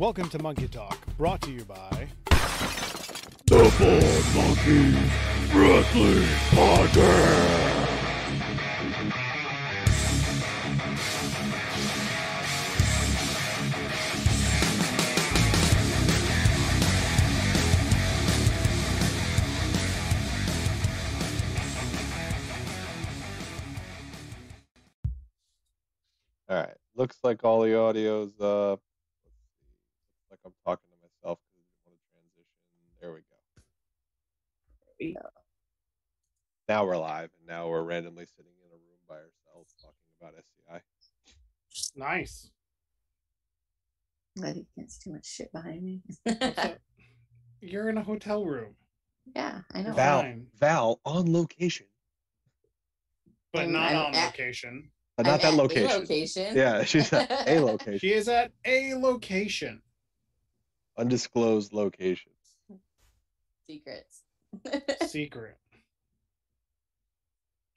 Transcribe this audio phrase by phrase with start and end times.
[0.00, 2.08] Welcome to Monkey Talk, brought to you by
[3.44, 4.96] The Four Monkeys
[5.54, 6.26] Wrestling
[6.56, 7.90] Podcast.
[26.48, 26.70] All right.
[26.94, 28.80] Looks like all the audio's uh let's
[29.24, 29.30] see.
[30.18, 32.58] Looks like I'm talking to myself because I didn't want to transition.
[33.00, 33.38] There we go.
[35.00, 35.14] Yeah.
[36.68, 40.34] Now we're live and now we're randomly sitting in a room by ourselves talking about
[40.38, 40.80] SCI.
[41.96, 42.50] Nice.
[44.42, 46.02] I think that's too much shit behind me.
[47.60, 48.74] You're in a hotel room,
[49.34, 49.92] yeah, I know.
[49.92, 50.46] Val Fine.
[50.58, 51.86] Val on location.
[53.52, 54.90] but I'm- not I'm on at- location.
[55.16, 56.00] But not I'm that at a location.
[56.00, 56.56] location.
[56.56, 57.98] Yeah, she's at a location.
[57.98, 59.82] She is at a location.
[60.96, 62.32] Undisclosed location.
[63.66, 64.22] Secrets.
[65.06, 65.56] Secret.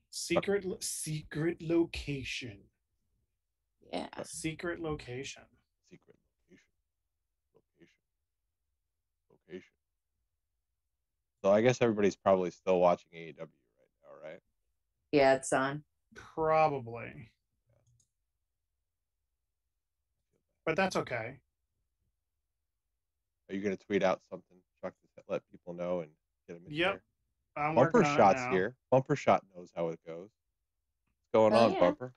[0.09, 2.57] Secret secret location.
[3.91, 4.07] yeah.
[4.23, 5.43] Secret location.
[5.89, 6.15] Secret
[6.49, 6.65] location.
[7.55, 7.95] Location.
[9.31, 9.71] Location.
[11.43, 13.47] So I guess everybody's probably still watching AEW right
[14.03, 14.39] now, right?
[15.11, 15.83] Yeah, it's on.
[16.15, 17.31] Probably.
[20.65, 21.37] But that's okay.
[23.49, 26.09] Are you gonna tweet out something, Chuck, to let people know and
[26.47, 26.91] get them in Yep.
[26.93, 27.03] there?
[27.55, 28.75] I'm Bumper working on it shots here.
[28.91, 30.29] Bumper shot knows how it goes.
[30.31, 31.79] What's going Oh, on, yeah.
[31.79, 32.13] Bumper?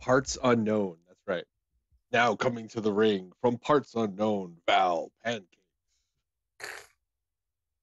[0.00, 0.98] Parts unknown.
[1.08, 1.44] That's right.
[2.12, 5.50] Now coming to the ring from parts unknown, Val Pancakes.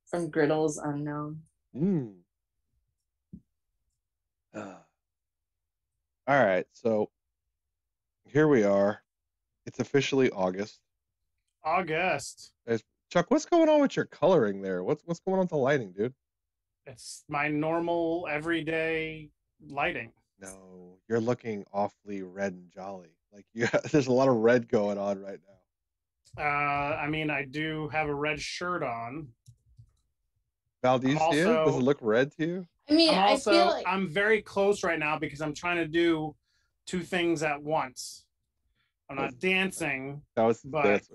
[0.06, 1.42] From Griddles Unknown.
[1.76, 2.16] Mm.
[4.54, 4.84] Ah.
[6.28, 7.10] all right, so
[8.26, 9.02] here we are.
[9.66, 10.82] It's officially August.
[11.64, 12.52] August.
[13.12, 14.84] Chuck, what's going on with your coloring there?
[14.84, 16.14] What's what's going on with the lighting, dude?
[16.86, 19.30] It's my normal everyday
[19.68, 20.14] lighting.
[20.40, 23.10] No, you're looking awfully red and jolly.
[23.34, 25.40] Like you, there's a lot of red going on right
[26.38, 26.42] now.
[26.42, 29.28] Uh, I mean, I do have a red shirt on.
[30.82, 31.46] Val, do you I'm see it?
[31.46, 32.68] Does it look red to you?
[32.90, 35.78] I mean, I'm I also feel like I'm very close right now because I'm trying
[35.78, 36.34] to do
[36.88, 38.26] two things at once.
[39.10, 40.22] I'm not dancing.
[40.38, 41.10] That was But- that's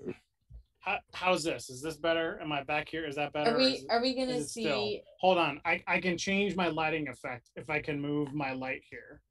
[0.87, 1.69] How, how's this?
[1.69, 2.39] Is this better?
[2.41, 3.05] Am I back here?
[3.05, 3.53] Is that better?
[3.55, 5.59] are we is it- are we gonna is it still- see Hold on.
[5.65, 9.21] I, I can change my lighting effect if I can move my light here.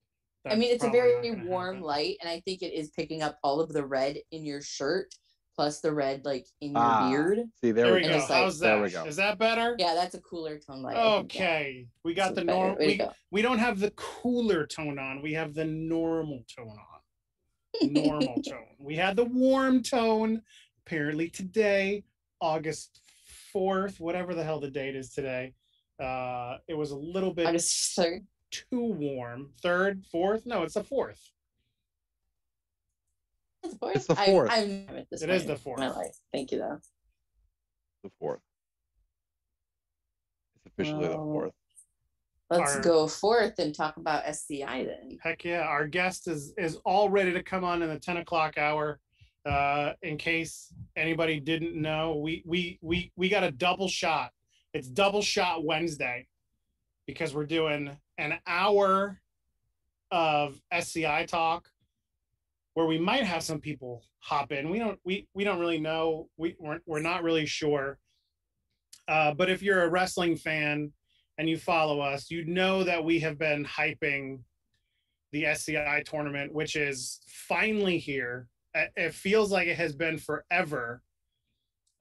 [0.48, 1.80] I mean it's a very warm happen.
[1.82, 5.08] light and I think it is picking up all of the red in your shirt
[5.56, 7.38] plus the red like in your Ah, beard.
[7.60, 8.16] See, there, There we we go.
[8.16, 8.84] it's like- How's There that?
[8.84, 9.04] we go.
[9.06, 9.75] Is that better?
[9.78, 10.96] Yeah, that's a cooler tone light.
[10.96, 11.40] I think, yeah.
[11.42, 11.86] Okay.
[12.04, 12.76] We got So the normal.
[12.78, 13.12] We, go.
[13.30, 15.22] we don't have the cooler tone on.
[15.22, 17.00] We have the normal tone on.
[17.92, 18.75] Normal tone.
[18.78, 20.40] We had the warm tone.
[20.87, 22.05] Apparently today,
[22.40, 23.00] August
[23.55, 25.52] 4th, whatever the hell the date is today,
[26.00, 28.25] uh, it was a little bit August third.
[28.52, 29.50] too warm.
[29.62, 30.47] Third, fourth?
[30.47, 31.21] No, it's the fourth.
[33.64, 33.97] It's the fourth.
[33.97, 34.50] It's the I- fourth.
[34.52, 35.81] I'm at this It is the fourth.
[35.81, 36.16] My life.
[36.33, 36.78] Thank you though.
[38.05, 38.40] the fourth.
[40.55, 41.52] It's officially the fourth.
[42.49, 45.19] Let's Our- go forth and talk about SCI then.
[45.21, 45.62] Heck yeah.
[45.62, 49.00] Our guest is is all ready to come on in the 10 o'clock hour.
[49.47, 54.33] Uh, in case anybody didn't know, we we we we got a double shot.
[54.75, 56.26] It's double shot Wednesday
[57.07, 59.21] because we're doing an hour
[60.11, 61.71] of SCI talk
[62.75, 64.69] where we might have some people hop in.
[64.69, 66.29] We don't we we don't really know.
[66.37, 67.99] We we're, we're not really sure.
[69.07, 70.93] Uh, but if you're a wrestling fan
[71.38, 74.41] and you follow us, you know that we have been hyping
[75.31, 78.49] the SCI tournament, which is finally here.
[78.97, 81.02] It feels like it has been forever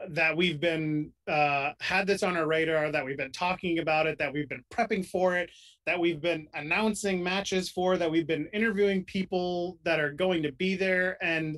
[0.09, 4.17] that we've been uh, had this on our radar, that we've been talking about it,
[4.19, 5.49] that we've been prepping for it,
[5.85, 10.51] that we've been announcing matches for, that we've been interviewing people that are going to
[10.51, 11.57] be there, and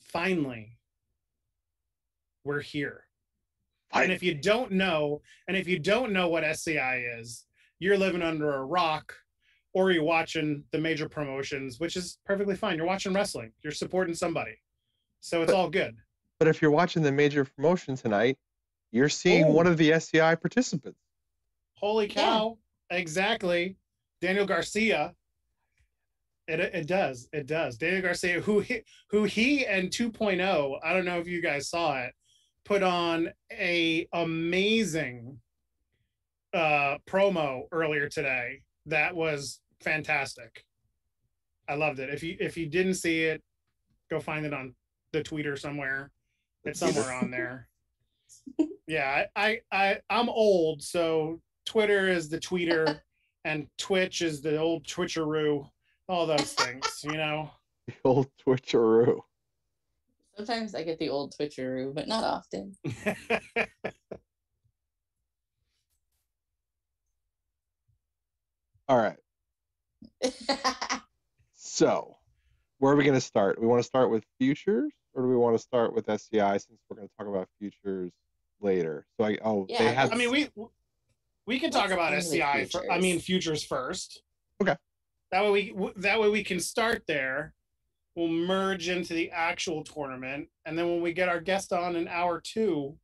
[0.00, 0.78] finally,
[2.44, 3.04] we're here.
[3.92, 7.44] And if you don't know, and if you don't know what SCI is,
[7.78, 9.14] you're living under a rock
[9.74, 12.76] or you're watching the major promotions, which is perfectly fine.
[12.76, 14.60] You're watching wrestling, you're supporting somebody.
[15.20, 15.96] So it's But- all good.
[16.38, 18.36] But if you're watching the major promotion tonight,
[18.90, 19.70] you're seeing one Oh.
[19.70, 20.98] of the SCI participants.
[21.74, 22.14] Holy Yeah.
[22.14, 22.58] cow.
[22.90, 23.76] Exactly.
[24.20, 25.14] Daniel Garcia.
[26.48, 27.28] It, it does.
[27.32, 27.76] It does.
[27.78, 32.02] Daniel Garcia, who he, who he and 2.0, I don't know if you guys saw
[32.02, 32.12] it,
[32.64, 35.40] put on a amazing
[36.52, 40.64] uh promo earlier today that was fantastic.
[41.68, 42.10] I loved it.
[42.10, 43.42] If you if you didn't see it,
[44.10, 44.74] go find it on
[45.12, 46.10] the tweeter somewhere.
[46.64, 47.68] It's somewhere on there.
[48.88, 53.00] Yeah, I, I I I'm old, so Twitter is the tweeter,
[53.44, 55.64] and Twitch is the old Twitcheroo.
[56.08, 57.48] All those things, you know.
[57.86, 59.20] The old Twitcheroo.
[60.36, 62.74] Sometimes I get the old Twitcheroo, but not often.
[68.88, 69.16] All right.
[71.54, 72.16] So,
[72.78, 73.60] where are we going to start?
[73.60, 76.80] We want to start with futures, or do we want to start with SCI since
[76.88, 78.12] we're going to talk about futures
[78.60, 79.06] later?
[79.16, 80.48] So I oh they have I mean, we
[81.46, 82.64] we can talk about end with SCI.
[82.66, 84.22] fir- I mean, futures first.
[84.60, 84.76] Okay.
[85.30, 87.54] That way we that way we can start there.
[88.14, 92.06] We'll merge into the actual tournament, and then when we get our guest on in
[92.06, 92.98] hour two,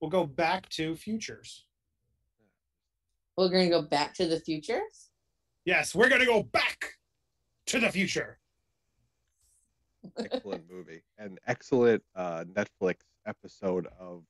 [0.00, 1.66] we'll go back to futures.
[3.36, 4.80] We're gonna go back to the future.
[5.64, 6.94] Yes, we're gonna go back
[7.66, 8.38] to the future.
[10.18, 14.24] excellent movie and excellent uh, Netflix episode of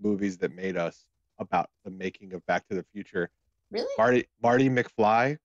[0.00, 1.06] movies that made us
[1.38, 3.30] about the making of Back to the Future.
[3.70, 3.88] Really?
[3.96, 5.38] Marty Marty McFly,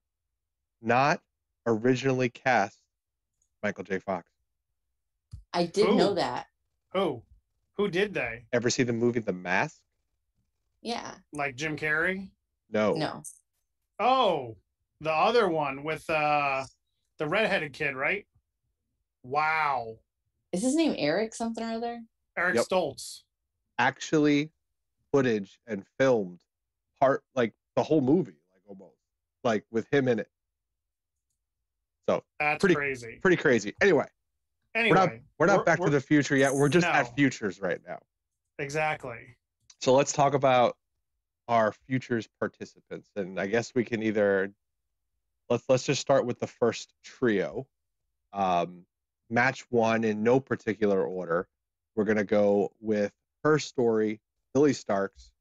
[0.81, 1.21] not
[1.65, 2.79] originally cast
[3.63, 3.99] Michael J.
[3.99, 4.29] Fox.
[5.53, 6.47] I did know that.
[6.93, 7.23] Who?
[7.77, 8.45] Who did they?
[8.51, 9.79] Ever see the movie The Mask?
[10.81, 11.13] Yeah.
[11.31, 12.29] Like Jim Carrey?
[12.69, 12.93] No.
[12.93, 13.23] No.
[13.99, 14.57] Oh,
[15.01, 16.63] the other one with uh
[17.17, 18.25] the redheaded kid, right?
[19.23, 19.97] Wow.
[20.53, 22.01] Is his name Eric something or other?
[22.37, 22.65] Eric Yep.
[22.65, 23.21] Stoltz.
[23.77, 24.51] Actually,
[25.11, 26.39] footage and filmed
[26.99, 28.95] part like the whole movie, like almost
[29.43, 30.29] like with him in it.
[32.07, 33.19] So That's Pretty- crazy.
[33.21, 33.75] pretty crazy.
[33.81, 34.07] Anyway,
[34.75, 36.53] Anyway, we're not we're not Back we're- to the Future yet.
[36.53, 36.93] We're just No.
[36.93, 37.99] at futures right now.
[38.59, 39.35] exactly.
[39.79, 40.77] So let's talk about
[41.47, 44.53] our futures participants, and I guess we can either
[45.51, 47.67] let's let's just start with the first trio.
[48.31, 48.85] Um,
[49.29, 51.47] match one in no particular order.
[51.95, 53.11] We're gonna go with
[53.43, 54.21] her story,
[54.53, 55.31] Billie Starkz,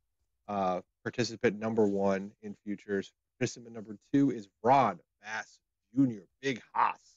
[0.48, 3.12] uh, participant number one in futures.
[3.38, 5.60] Participant number two is Ron Bass
[5.94, 6.24] Jr.
[6.42, 7.16] Big Haas,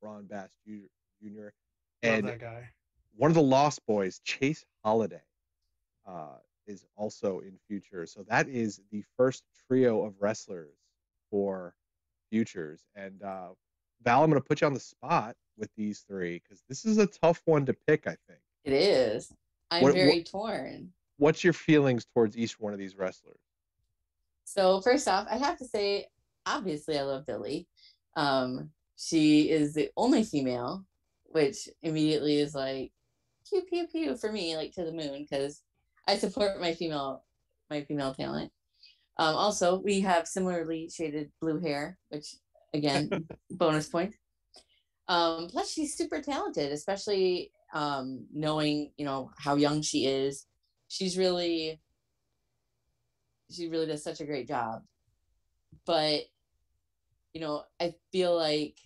[0.00, 0.86] Ron Bass Jr.
[1.22, 1.40] Jr.
[1.42, 1.52] Love
[2.02, 2.70] And that guy.
[3.16, 5.20] one of the Lost Boys, Chase Holiday,
[6.06, 8.06] uh, is also in Future.
[8.06, 10.74] So that is the first trio of wrestlers
[11.30, 11.74] for
[12.30, 12.84] Futures.
[12.94, 13.48] And uh,
[14.02, 16.98] Val, I'm going to put you on the spot with these three because this is
[16.98, 18.06] a tough one to pick.
[18.06, 18.40] I think.
[18.64, 19.32] It is.
[19.70, 20.92] I'm What- very torn.
[21.18, 23.40] What's your feelings towards each one of these wrestlers?
[24.44, 26.06] So first off, I have to say,
[26.46, 27.68] obviously, I love Billie.
[28.16, 30.86] Um, she is the only female,
[31.24, 32.92] which immediately is like
[33.48, 35.62] pew pew pew for me, like to the moon, because
[36.08, 37.22] I support my female
[37.68, 38.50] my female talent.
[39.20, 42.36] Um, also, we have similarly shaded blue hair, which
[42.72, 43.10] again,
[43.50, 44.14] bonus point.
[45.08, 50.46] Um, plus, she's super talented, especially um, knowing you know how young she is.
[50.88, 51.82] She's really
[53.50, 54.80] she really does such a great job.
[55.84, 56.22] But
[57.34, 58.78] you know, I feel like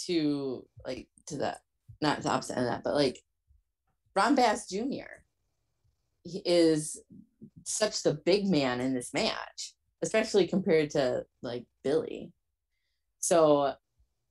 [0.00, 1.56] to like to the
[2.02, 3.18] not the opposite end of that, but like
[4.14, 5.23] Ron Bass Jr.
[6.24, 7.00] is
[7.64, 12.32] such the big man in this match, especially compared to like Billie.
[13.20, 13.74] So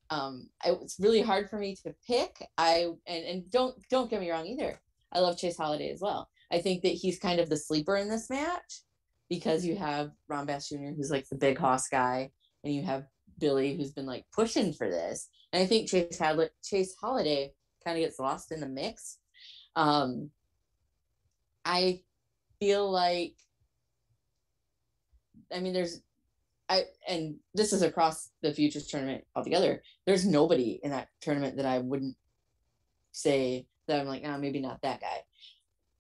[0.10, 2.48] um I, it's really hard for me to pick.
[2.58, 4.80] I and, and don't don't get me wrong either.
[5.12, 6.30] I love Chase Holiday as well.
[6.52, 8.82] I think that he's kind of the sleeper in this match
[9.30, 12.30] because you have Ron Bass Jr., who's like the big hoss guy,
[12.64, 13.06] and you have
[13.40, 15.30] Billie, who's been like pushing for this.
[15.52, 17.54] And I think Chase Hadley, Chase Holiday
[17.84, 19.18] kind of gets lost in the mix.
[19.76, 20.30] Um,
[21.66, 22.02] I
[22.60, 23.36] feel like,
[25.54, 26.02] I mean, there's,
[26.70, 29.84] I and this is across the futures tournament altogether.
[30.06, 32.16] There's nobody in that tournament that I wouldn't
[33.12, 35.20] say that I'm like, ah, maybe not that guy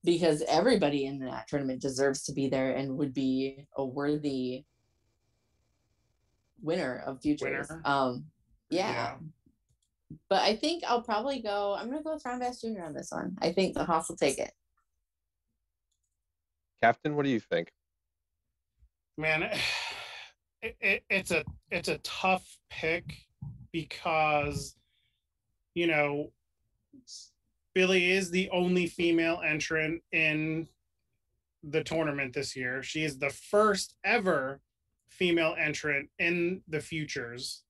[0.04, 4.66] because everybody in that tournament deserves to be there and would be a worthy
[6.62, 7.70] winner of futures.
[7.70, 7.82] Winner.
[7.86, 8.26] Um,
[8.70, 8.92] yeah.
[8.92, 9.14] Yeah.
[10.30, 11.76] But I think I'll probably go.
[11.78, 12.84] I'm gonna go with Ron Bass Jr.
[12.84, 13.36] on this one.
[13.42, 14.52] I think the Hoss will take it.
[16.84, 17.72] Captain, what do you think?
[19.18, 19.44] man
[20.62, 21.42] it, it, it's a
[21.72, 23.06] it's a tough pick
[23.72, 24.76] because
[25.76, 26.30] you know
[27.74, 30.68] billie is the only female entrant in
[31.64, 32.84] the tournament this year.
[32.84, 34.60] She is the first ever
[35.08, 37.64] female entrant in the futures.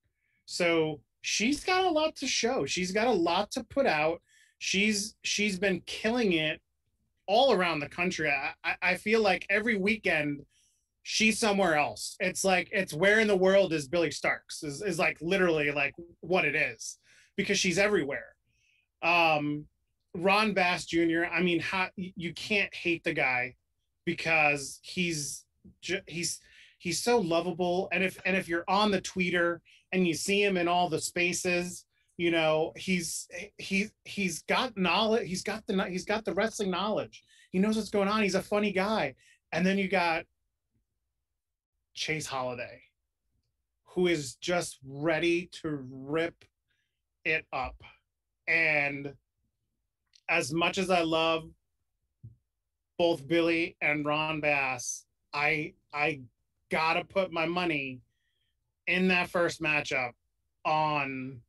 [0.45, 2.65] So she's got a lot to show.
[2.65, 4.23] She's got a lot to put out.
[4.58, 6.62] She's she's been killing it
[7.28, 10.42] all around the country i, I- feel like every weekend
[11.06, 12.16] she's somewhere else.
[12.22, 15.94] It's like it's where in the world is Billie Starkz is, is like literally like
[16.22, 16.98] what it is.
[17.36, 18.36] because she's everywhere.
[19.02, 19.66] Um,
[20.16, 21.26] Ron Bass Jr.
[21.32, 23.56] I mean, how you can't hate the guy
[24.06, 25.44] because he's
[26.08, 26.40] he's
[26.78, 29.60] he's so lovable, and if and if you're on the tweeter
[29.92, 31.86] and you see him in all the spaces,
[32.17, 35.28] you know he's he he's got knowledge.
[35.28, 37.23] He's got the he's got the wrestling knowledge.
[37.52, 38.21] He knows what's going on.
[38.21, 39.15] He's a funny guy,
[39.52, 40.26] and then you got
[41.93, 42.82] Chase Holiday,
[43.86, 46.45] who is just ready to rip
[47.26, 47.76] it up.
[48.47, 49.13] And
[50.30, 51.49] as much as I love
[52.97, 56.21] both Billie and Ron Bass, I I
[56.69, 58.02] gotta put my money
[58.88, 60.12] in that first matchup
[60.65, 61.41] on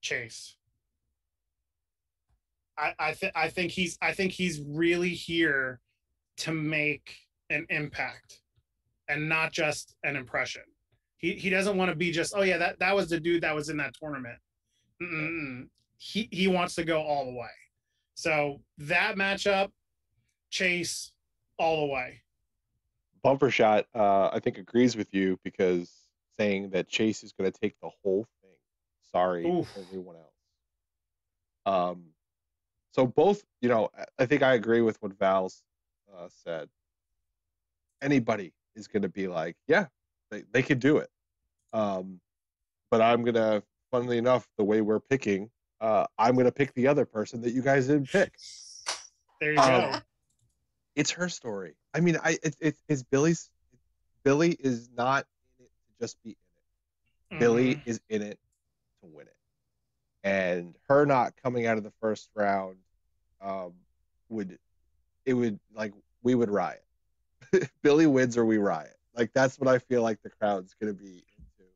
[0.00, 0.56] Chase.
[2.76, 5.80] I I, th- I think he's I think he's really here
[6.38, 7.16] to make
[7.50, 8.40] an impact
[9.08, 10.62] and not just an impression.
[11.16, 13.54] He he doesn't want to be just oh yeah that that was the dude that
[13.54, 14.38] was in that tournament.
[15.02, 15.68] Mm-mm.
[15.96, 17.48] He he wants to go all the way.
[18.14, 19.70] So that matchup,
[20.50, 21.12] Chase,
[21.58, 22.22] all the way.
[23.22, 25.92] Bumper shot, uh, I think agrees with you because
[26.38, 28.26] saying that Chase is going to take the whole.
[29.12, 29.68] Sorry, Oof.
[29.78, 30.24] everyone else.
[31.66, 32.04] Um,
[32.92, 35.62] so both, you know, I think I agree with what Val's
[36.14, 36.68] uh, said.
[38.02, 39.86] Anybody is going to be like, yeah,
[40.30, 41.10] they, they could do it.
[41.72, 42.20] Um,
[42.90, 46.74] but I'm going to, funnily enough, the way we're picking, uh, I'm going to pick
[46.74, 48.34] the other person that you guys didn't pick.
[49.40, 49.98] There you um, go.
[50.96, 51.76] It's her story.
[51.94, 53.50] I mean, I it, it, it's Billie's.
[54.24, 55.26] Billie is not
[55.58, 57.34] in it to just be in it.
[57.34, 57.38] Mm-hmm.
[57.38, 58.38] Billie is in it
[59.08, 59.36] to win it,
[60.24, 62.76] and her not coming out of the first round
[63.40, 63.72] um,
[64.28, 64.58] would
[65.24, 65.92] it would like
[66.22, 66.84] we would riot.
[67.82, 68.96] Billie wins or we riot.
[69.14, 71.70] Like that's what I feel like the crowd's gonna be into.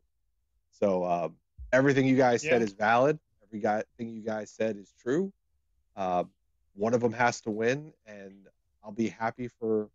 [0.70, 1.36] So um,
[1.72, 2.52] everything you guys yeah.
[2.52, 3.18] said is valid.
[3.44, 5.32] Everything you guys said is true.
[5.96, 6.24] Uh,
[6.74, 8.46] one of them has to win, and
[8.82, 9.90] I'll be happy for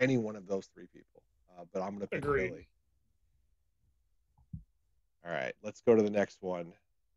[0.00, 1.22] any one of those three people.
[1.56, 2.50] Uh, but I'm gonna pick Agreed.
[2.50, 2.68] Billie.
[5.26, 6.72] All right, let's go to the next one.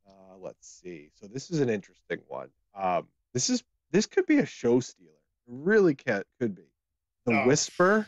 [0.07, 1.09] Uh, let's see.
[1.19, 2.49] So this is an interesting one.
[2.75, 5.09] Um, this is this could be a show stealer.
[5.09, 6.69] It really can could be.
[7.25, 7.47] The oh.
[7.47, 8.07] Whisper,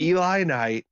[0.00, 0.86] Eli Knight,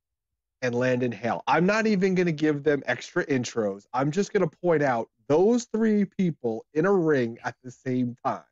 [0.61, 1.43] and Landon Hale.
[1.47, 3.85] I'm not even going to give them extra intros.
[3.93, 8.15] I'm just going to point out those three people in a ring at the same
[8.25, 8.43] time.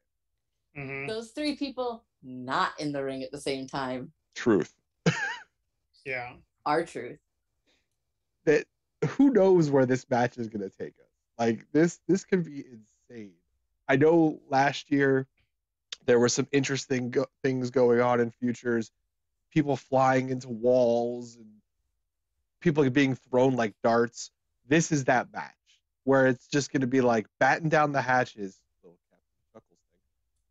[0.77, 1.07] Mm-hmm.
[1.07, 4.11] Those three people not in the ring at the same time.
[4.35, 4.73] Truth.
[6.05, 6.33] yeah.
[6.65, 7.19] Our truth.
[8.45, 8.65] That
[9.03, 11.11] who knows where this match is going to take us.
[11.37, 12.63] Like this this could be
[13.09, 13.33] insane.
[13.87, 15.27] I know last year
[16.05, 18.91] there were some interesting go- things going on in futures,
[19.51, 21.47] people flying into walls and
[22.61, 24.31] people being thrown like darts.
[24.67, 25.51] This is that match
[26.03, 28.59] where it's just going to be like batten down the hatches.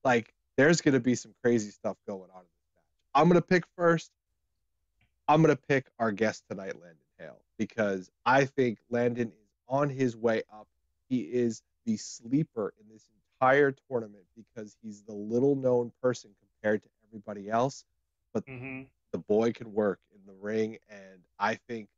[0.04, 2.84] Like there's going to be some crazy stuff going on in this match.
[3.14, 4.10] I'm going to pick first.
[5.26, 7.03] I'm going to pick our guest tonight, Landon
[7.58, 10.66] because I think Landon is on his way up.
[11.08, 13.08] He is the sleeper in this
[13.40, 17.84] entire tournament because he's the little known person compared to everybody else.
[18.32, 18.82] But mm-hmm.
[19.12, 21.88] the boy can work in the ring, and I think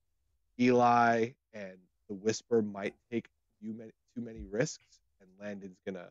[0.61, 1.77] Eli and
[2.09, 3.29] the Whisper might take
[3.63, 6.09] too many, too many risks, and Landon's gonna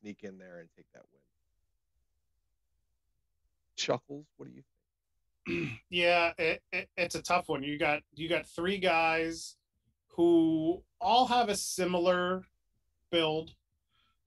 [0.00, 1.20] sneak in there and take that win.
[3.76, 4.79] Chuckles, what do you think?
[5.90, 7.62] Yeah, it, it, it's a tough one.
[7.62, 9.56] You got you got three guys
[10.16, 12.44] who all have a similar
[13.10, 13.54] build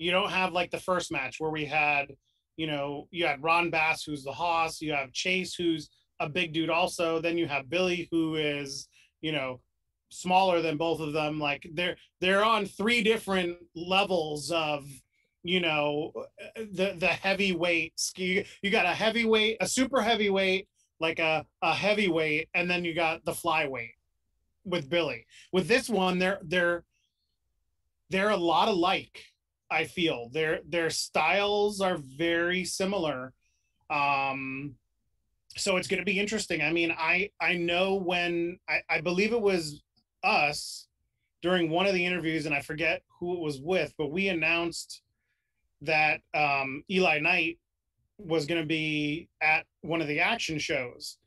[0.04, 2.14] you don't have like the first match where we had,
[2.58, 6.54] you know, you had Ron Bass, who's the Hoss, you have Chase, who's a big
[6.54, 7.20] dude also.
[7.22, 8.88] Then you have Billie, who is,
[9.22, 9.62] you know,
[10.10, 11.40] smaller than both of them.
[11.40, 14.86] Like they're they're on three different levels of
[15.44, 16.12] you know
[16.56, 20.70] the the heavyweight you, you got a heavyweight a super heavyweight
[21.04, 23.94] like a, a heavyweight and then you got the flyweight
[24.66, 26.84] with billie with this one they're they're
[28.10, 29.20] they're a lot alike
[29.74, 33.34] I feel their their styles are very similar.
[33.90, 34.76] Um,
[35.58, 36.62] so it's going to be interesting.
[36.62, 39.82] I mean, I I know when I, I believe it was
[40.24, 40.88] us
[41.42, 45.02] during one of the interviews, and I forget who it was with, but we announced
[45.82, 47.58] that um, Eli Knight
[48.18, 51.18] was going to be at one of the action shows.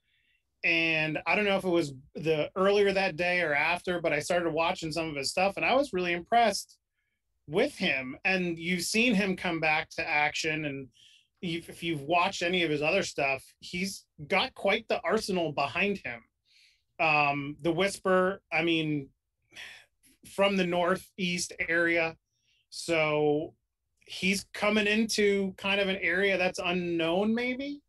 [0.65, 4.19] And I don't know if it was the earlier that day or after, but I
[4.19, 6.79] started watching some of his stuff, and I was really impressed
[7.47, 8.17] with him.
[8.25, 10.89] And you've seen him come back to action and
[11.43, 16.23] if you've watched any of his other stuff he's got quite the arsenal behind him.
[16.99, 19.09] Um the whisper i mean
[20.35, 22.17] from the northeast area,
[22.71, 23.55] so
[24.07, 27.81] he's coming into kind of an area that's unknown, maybe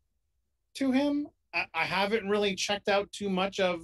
[0.74, 1.28] to him.
[1.54, 3.82] I, I haven't really checked out too much of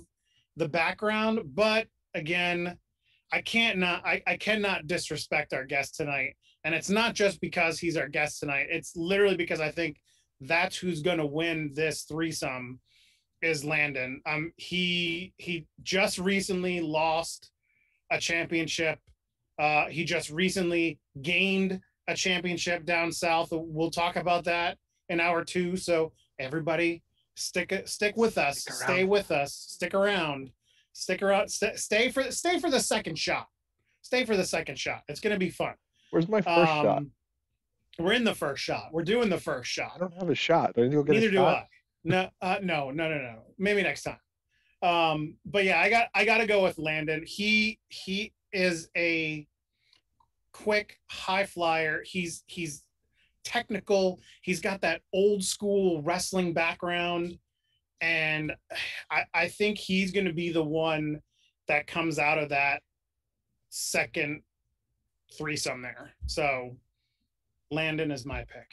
[0.56, 2.76] the background, but again,
[3.32, 6.36] I can't not I, I cannot disrespect our guest tonight.
[6.64, 8.68] And it's not just because he's our guest tonight.
[8.70, 9.96] It's literally because I think
[10.40, 12.80] that's who's gonna win this threesome
[13.42, 14.20] is Landon.
[14.26, 17.50] Um he he just recently lost
[18.10, 18.98] a championship.
[19.58, 23.48] Uh he just recently gained a championship down south.
[23.50, 25.76] We'll talk about that in hour two.
[25.76, 27.02] So everybody
[27.34, 28.60] stick stick with us.
[28.60, 29.54] Stick Stay with us.
[29.54, 30.50] Stick around.
[30.92, 31.48] Stick around.
[31.48, 33.48] St- stay for stay for the second shot.
[34.02, 35.02] Stay for the second shot.
[35.08, 35.74] It's gonna be fun.
[36.10, 36.86] Where's my first shot?
[36.98, 37.10] Um,
[37.98, 38.90] We're in the first shot.
[38.92, 39.92] We're doing the first shot.
[39.96, 40.74] I don't have a shot.
[40.76, 41.56] I need to go get Neither a do shot?
[41.56, 41.68] I.
[42.04, 43.38] No, uh, no, no, no, no.
[43.58, 44.18] Maybe next time.
[44.82, 47.24] Um, but yeah, I got I got to go with Landon.
[47.26, 49.46] He he is a
[50.54, 52.02] quick high flyer.
[52.06, 52.84] He's he's
[53.44, 54.20] technical.
[54.40, 57.38] He's got that old school wrestling background,
[58.00, 58.54] and
[59.10, 61.20] I I think he's going to be the one
[61.68, 62.82] that comes out of that
[63.68, 64.42] second
[65.36, 66.12] threesome there.
[66.26, 66.76] So
[67.70, 68.70] Landon is my pick.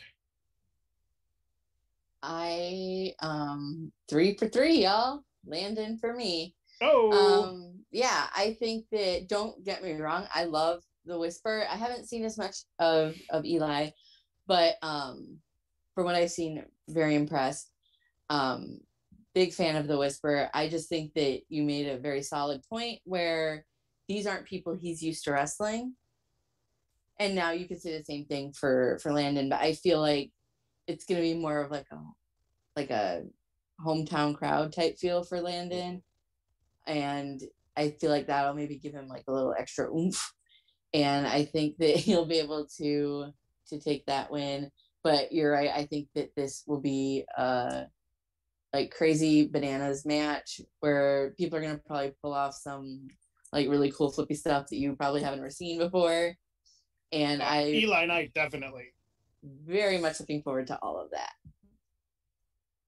[2.23, 5.23] I um three for three, y'all.
[5.45, 6.55] Landon for me.
[6.81, 7.43] Oh.
[7.43, 11.65] Um, yeah, I think that don't get me wrong, I love the whisper.
[11.69, 13.89] I haven't seen as much of of Eli,
[14.47, 15.39] but um
[15.95, 17.69] from what I've seen, very impressed.
[18.29, 18.79] Um,
[19.33, 20.49] big fan of the whisper.
[20.53, 23.65] I just think that you made a very solid point where
[24.07, 25.95] these aren't people he's used to wrestling.
[27.19, 30.31] And now you could say the same thing for for Landon, but I feel like
[30.87, 31.99] it's gonna be more of like a
[32.75, 33.23] like a
[33.85, 36.01] hometown crowd type feel for Landon.
[36.87, 37.41] And
[37.77, 40.33] I feel like that'll maybe give him like a little extra oomph.
[40.93, 43.31] And I think that he'll be able to
[43.67, 44.69] to take that win.
[45.03, 45.71] But you're right.
[45.73, 47.83] I think that this will be uh
[48.73, 53.07] like crazy bananas match where people are gonna probably pull off some
[53.51, 56.33] like really cool flippy stuff that you probably haven't ever seen before.
[57.11, 58.93] And I Eli Knight, definitely.
[59.43, 61.31] very much looking forward to all of that.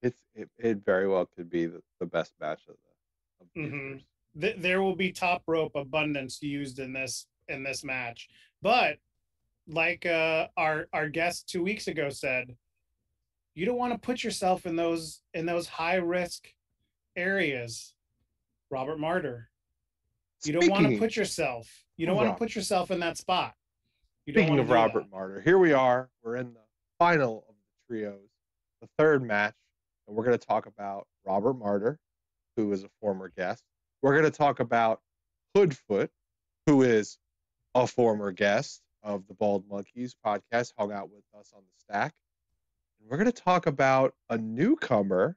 [0.02, 3.76] It's it, it very well could be the, the best match of the of the
[3.76, 4.04] Mhm.
[4.40, 8.28] Th- there will be top rope abundance used in this in this match,
[8.62, 8.98] but
[9.66, 12.56] like uh, our our guest two weeks ago said,
[13.54, 16.48] you don't want to put yourself in those in those high risk
[17.16, 17.94] areas.
[18.70, 19.48] Robert Martyr,
[20.44, 21.68] you don't want to put yourself.
[21.96, 23.54] You don't want to put yourself in that spot.
[24.26, 24.74] You Speaking of do that.
[24.74, 26.08] Robert Martyr, here we are.
[26.22, 26.60] We're in the
[26.98, 28.30] final of the trios,
[28.80, 29.54] the third match,
[30.08, 31.98] and we're going to talk about Robert Martyr,
[32.56, 33.62] who is a former guest.
[34.02, 35.00] We're going to talk about
[35.56, 36.08] Hoodfoot,
[36.66, 37.18] who is
[37.74, 42.14] a former guest of the Bald Monkeys podcast, hung out with us on the stack.
[43.00, 45.36] And we're going to talk about a newcomer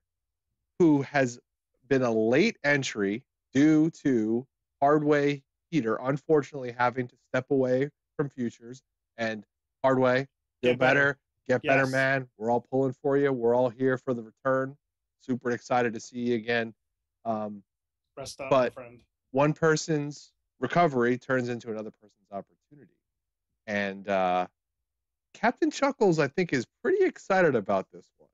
[0.79, 1.39] who has
[1.87, 3.23] been a late entry
[3.53, 4.45] due to
[4.81, 8.81] Hardway Heater unfortunately having to step away from futures
[9.17, 9.43] and
[9.83, 10.27] Hardway,
[10.61, 11.17] feel Get better.
[11.47, 12.27] get better, man.
[12.37, 13.33] We're all pulling for you.
[13.33, 14.77] We're all here for the return.
[15.19, 16.73] Super excited to see you again.
[17.25, 17.63] Um,
[18.15, 19.01] Rest up, but- friend.
[19.31, 22.93] one person's recovery turns into another person's opportunity.
[23.65, 24.47] And uh,
[25.33, 28.29] Captain Chuckles, I think, is pretty excited about this one.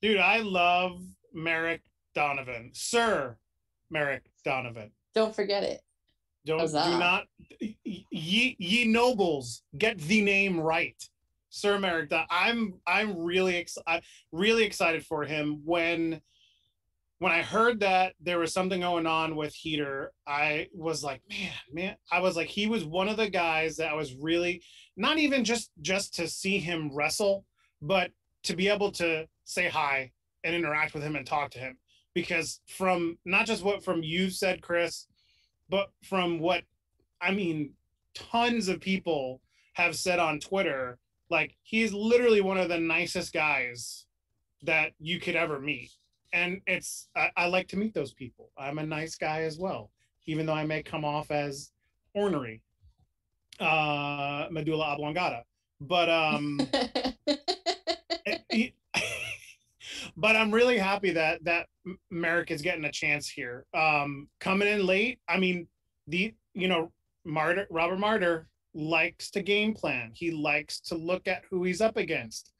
[0.00, 1.82] Dude, I love Merrick
[2.14, 3.36] Donovan, Sir
[3.90, 4.90] Merrick Donovan.
[5.14, 5.80] Don't forget it.
[6.44, 7.26] Don't do not
[7.60, 10.96] ye ye nobles get the name right,
[11.50, 12.08] Sir Merrick.
[12.08, 13.78] Don- I'm I'm really ex-
[14.32, 16.20] really excited for him when
[17.22, 20.10] when I heard that there was something going on with Heater.
[20.26, 21.96] I was like, man, man.
[22.10, 24.60] I was like, he was one of the guys that I was really
[24.96, 27.44] not even just just to see him wrestle,
[27.80, 28.10] but
[28.42, 30.10] to be able to say hi
[30.42, 31.78] and interact with him and talk to him
[32.12, 35.06] because from not just what from you said chris
[35.68, 36.64] but from what
[37.20, 37.72] i mean
[38.14, 39.40] tons of people
[39.74, 40.98] have said on twitter
[41.30, 44.06] like he's literally one of the nicest guys
[44.62, 45.90] that you could ever meet
[46.32, 49.90] and it's I, I like to meet those people i'm a nice guy as well
[50.26, 51.72] even though i may come off as
[52.14, 52.62] ornery
[53.60, 55.42] uh medulla oblongata
[55.80, 56.58] but um
[58.50, 58.74] he-
[60.16, 61.66] but I'm really happy that that
[62.10, 63.66] Merrick is getting a chance here.
[63.74, 65.66] Um, coming in late, I mean,
[66.06, 66.92] the you know,
[67.24, 70.12] Martyr Robert Martyr likes to game plan.
[70.14, 72.51] He likes to look at who he's up against.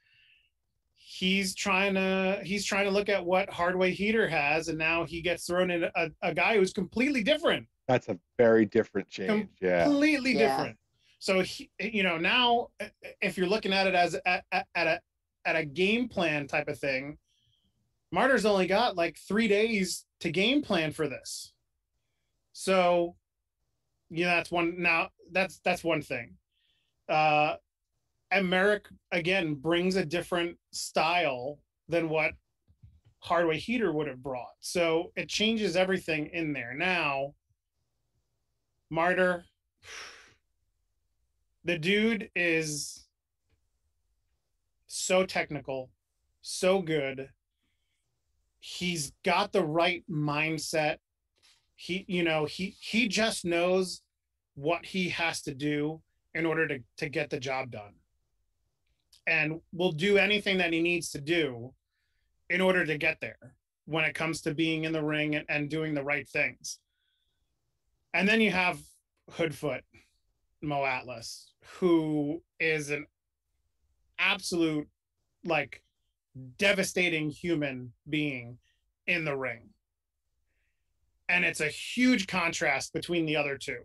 [1.23, 5.23] He's trying to he's trying to look at what Hardway Heater has, and now he
[5.23, 9.49] gets thrown in a, a guy who's completely different That's a very different change.
[9.61, 9.85] Yeah.
[9.85, 10.49] completely Yeah.
[10.49, 10.79] different.
[11.21, 12.87] So he, you know now, uh,
[13.21, 15.01] if you're looking at it as at, at, at a
[15.45, 17.19] at a game plan type of thing,
[18.11, 21.53] Martyr's only got like three days to game plan for this.
[22.53, 23.15] So,
[24.11, 24.83] you know, that's one.
[24.83, 26.35] Now that's that's one thing.
[27.09, 27.55] Uh,
[28.33, 32.33] and Merrick again brings a different style than what
[33.21, 34.55] Hardway Heater would have brought.
[34.61, 37.35] So it changes everything in there now.
[38.90, 39.45] Martyr.
[41.64, 43.07] The dude is
[44.87, 45.90] so technical,
[46.40, 47.29] so good.
[48.59, 50.97] He's got the right mindset.
[51.77, 54.03] He, you know, he he just knows
[54.55, 56.01] what he has to do
[56.35, 57.95] in order to to get the job done.
[59.27, 61.73] And will do anything that he needs to do
[62.51, 63.55] in order to get there
[63.85, 66.79] when it comes to being in the ring and, and doing the right things.
[68.15, 68.79] And then you have
[69.31, 69.83] Hoodfoot,
[70.61, 73.07] Mo Atlas, who is an
[74.19, 74.89] absolute,
[75.45, 75.83] like,
[76.59, 78.59] devastating human being
[79.07, 79.71] in the ring.
[81.29, 83.81] And it's a huge contrast between the other two.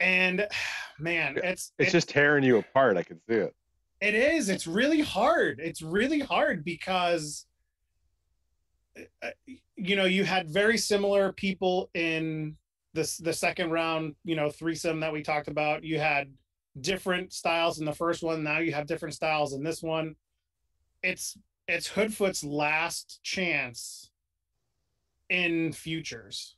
[0.00, 0.46] And
[0.98, 2.96] man, it's It's just tearing you apart.
[2.96, 3.54] I can see it.
[4.00, 4.48] it is.
[4.48, 5.60] It's really hard.
[5.62, 7.46] It's really hard because,
[9.22, 9.30] uh,
[9.76, 12.56] you know, you had very similar people in
[12.94, 14.14] this the second round.
[14.24, 15.84] You know, threesome that we talked about.
[15.84, 16.32] You had
[16.80, 18.42] different styles in the first one.
[18.42, 20.16] Now you have different styles in this one.
[21.02, 21.36] It's
[21.68, 24.10] it's Hoodfoot's last chance
[25.28, 26.55] in futures.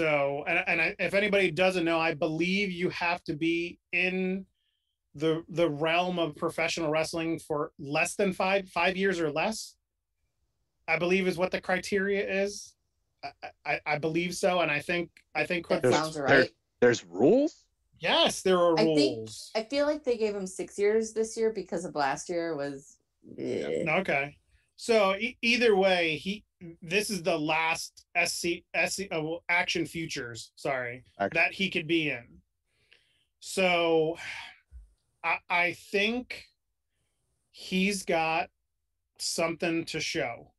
[0.00, 4.46] So, and and I, if anybody doesn't know, I believe you have to be in
[5.16, 9.74] the the realm of professional wrestling for less than five five years or less
[10.86, 12.76] i believe is what the criteria is
[13.24, 13.30] i
[13.66, 16.50] i, I believe so and i think i think That There's- sounds there- right.
[16.80, 17.64] There's rules.
[17.98, 21.52] yes there are I think- I feel like they gave him six years this year
[21.52, 22.96] because of last year was.
[23.36, 23.82] eh.
[23.88, 24.36] okay
[24.76, 26.44] so e- either way he
[26.82, 28.46] this is the last sc
[28.86, 31.30] sc uh, well, action futures sorry Action.
[31.34, 32.24] that he could be in
[33.40, 34.16] so
[35.24, 36.44] i i think
[37.50, 38.50] he's got
[39.18, 40.52] something to show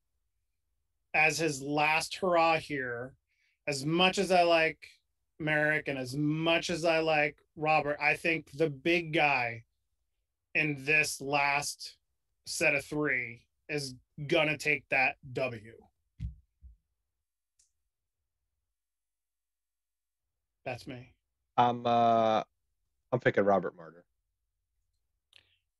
[1.13, 3.13] as his last hurrah here
[3.67, 4.87] as much as i like
[5.39, 9.63] merrick and as much as i like robert i think the big guy
[10.55, 11.97] in this last
[12.45, 13.95] set of three is
[14.27, 15.73] gonna take that W.
[20.65, 21.13] That's me.
[21.57, 22.43] I'm uh
[23.11, 24.05] I'm picking Robert Martyr.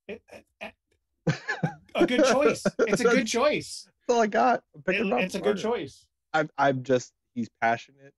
[0.08, 0.74] It- it- it-
[1.94, 2.64] a good choice.
[2.80, 3.84] It's a good choice.
[3.84, 4.64] That's all I got.
[4.74, 6.06] I'm picking It- Robert it's a good choice.
[6.32, 8.12] I'm I'm just he's passionate.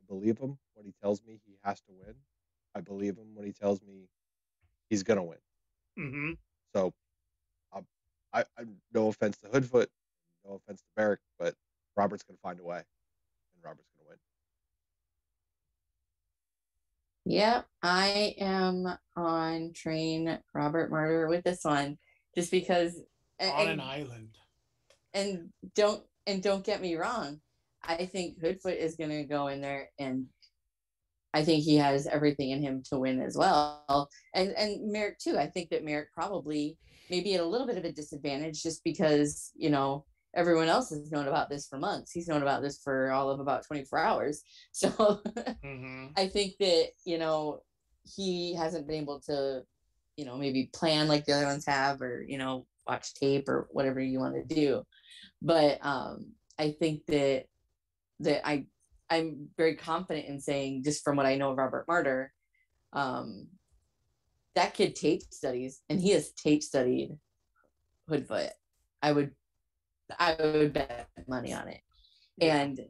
[0.00, 2.14] I believe him when he tells me he has to win.
[2.74, 4.08] I believe him when he tells me
[4.88, 5.38] he's gonna win.
[5.98, 6.32] Mm-hmm.
[6.74, 6.92] So,
[7.72, 7.86] um,
[8.32, 9.88] I, I no offense to Hoodfoot,
[10.46, 11.54] no offense to Merrick, but
[11.96, 14.16] Robert's gonna find a way, and Robert's gonna win.
[17.30, 21.96] Yep, I am on train Robert Martyr with this one,
[22.34, 23.00] just because.
[23.38, 24.36] and- On an island.
[25.14, 27.40] and don't and don't get me wrong
[27.82, 30.26] i think hoodfoot is going to go in there and
[31.34, 35.36] i think he has everything in him to win as well and and merrick too
[35.38, 36.76] i think that merrick probably
[37.08, 41.10] maybe at a little bit of a disadvantage just because you know everyone else has
[41.10, 44.42] known about this for months he's known about this for all of about 24 hours
[44.72, 45.20] so
[45.62, 47.62] hmm I think that, you know,
[48.04, 49.62] he hasn't been able to,
[50.16, 53.68] you know, maybe plan like the other ones have or, you know, watch tape or
[53.70, 54.82] whatever you want to do.
[55.42, 57.44] But um I think that
[58.20, 58.66] that I
[59.08, 62.32] I'm very confident in saying just from what I know of Robert Martyr,
[62.92, 63.48] um
[64.54, 67.16] that kid tape studies and he has tape studied
[68.08, 68.50] Hoodfoot.
[69.02, 69.32] I would
[70.18, 71.80] I would bet money on it.
[72.40, 72.80] And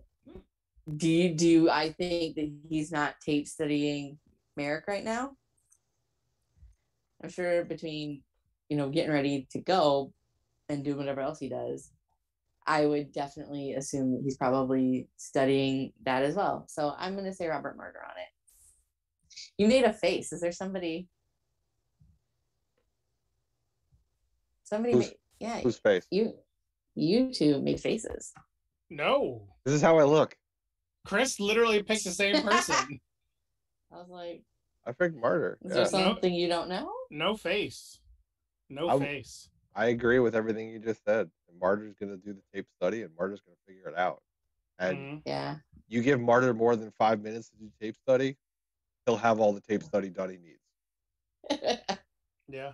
[0.96, 4.18] do you do I think that he's not tape studying
[4.56, 5.32] Merrick right now?
[7.22, 8.22] I'm sure between,
[8.68, 10.12] you know, getting ready to go
[10.68, 11.90] and doing whatever else he does,
[12.66, 16.64] I would definitely assume that he's probably studying that as well.
[16.68, 18.28] So I'm gonna say Robert Martyr on it.
[19.58, 20.32] You made a face.
[20.32, 21.08] Is there somebody?
[24.64, 26.06] Somebody Who's- made yeah, Whose face?
[26.10, 26.34] you
[27.00, 28.32] you two made faces.
[28.90, 29.48] No.
[29.64, 30.36] This is how I look.
[31.06, 33.00] Chris literally picked the same person.
[33.92, 34.42] I was like,
[34.86, 35.58] I picked Martyr.
[35.64, 35.74] is Yeah.
[35.76, 36.92] there something you don't know?
[37.10, 37.98] no face.
[38.68, 39.48] No I- face.
[39.74, 41.30] I agree with everything you just said.
[41.48, 44.20] And Martyr's gonna do the tape study, and Martyr's gonna figure it out.
[44.78, 45.22] And Mhm.
[45.26, 45.56] Yeah.
[45.88, 48.36] you give Martyr more than five minutes to do tape study,
[49.06, 50.60] he'll have all the tape study done he needs.
[52.48, 52.72] Yeah.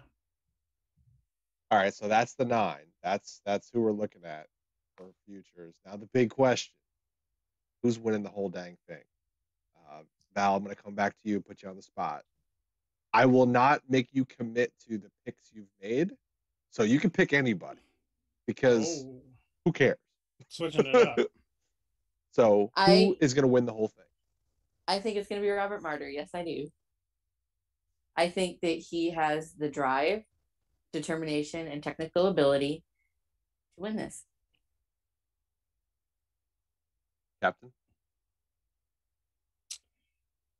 [1.70, 2.86] All right, so that's the nine.
[3.06, 4.48] That's that's who we're looking at
[4.96, 5.76] for futures.
[5.86, 6.74] Now the big question:
[7.84, 9.04] Who's winning the whole dang thing?
[9.88, 10.00] Uh,
[10.34, 12.22] Val, I'm going to come back to you, put you on the spot.
[13.12, 16.16] I will not make you commit to the picks you've made,
[16.70, 17.78] so you can pick anybody
[18.44, 19.22] because Oh,
[19.64, 19.98] who cares?
[20.48, 21.18] switching it up.
[22.32, 24.04] So who I- is going to win the whole thing?
[24.88, 26.08] I think it's going to be Robert Martyr.
[26.10, 26.66] Yes, I do.
[28.16, 30.22] I think that he has the drive,
[30.92, 32.82] determination, and technical ability
[33.76, 34.24] to win this.
[37.42, 37.72] Captain?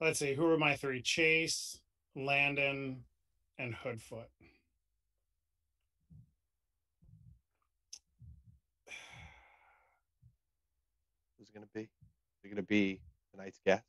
[0.01, 0.35] Let's see.
[0.35, 1.01] Who are my three?
[1.01, 1.81] Chase,
[2.14, 3.05] Landon,
[3.59, 4.29] and Hoodfoot.
[11.39, 11.81] Who's it going to be?
[11.81, 13.01] Is it going to be
[13.33, 13.87] tonight's guest?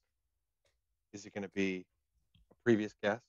[1.14, 1.86] Is it going to be
[2.52, 3.24] a previous guest?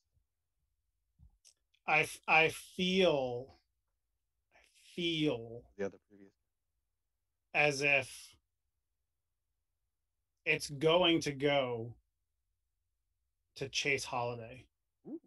[1.87, 3.58] I, I feel I
[4.99, 6.33] feel The other previous?
[7.55, 8.11] as if
[10.45, 11.95] it's going to go
[13.57, 14.65] to Chase Holiday.
[15.07, 15.21] Ooh.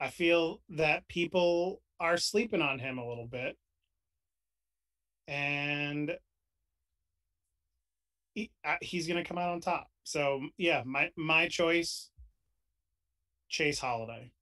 [0.00, 3.56] I feel that people are sleeping on him a little bit.
[5.28, 6.16] And
[8.34, 9.88] he, uh, he's going to come out on top.
[10.02, 12.10] So, yeah, my my choice
[13.48, 14.32] Chase Holiday.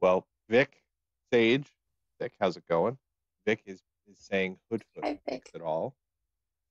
[0.00, 0.82] Well, Vic,
[1.32, 1.66] Sage,
[2.22, 2.96] Vic, how's it going?
[3.46, 5.50] Vic is, is saying Hoodfoot Hi, fix Vic.
[5.56, 5.96] it all.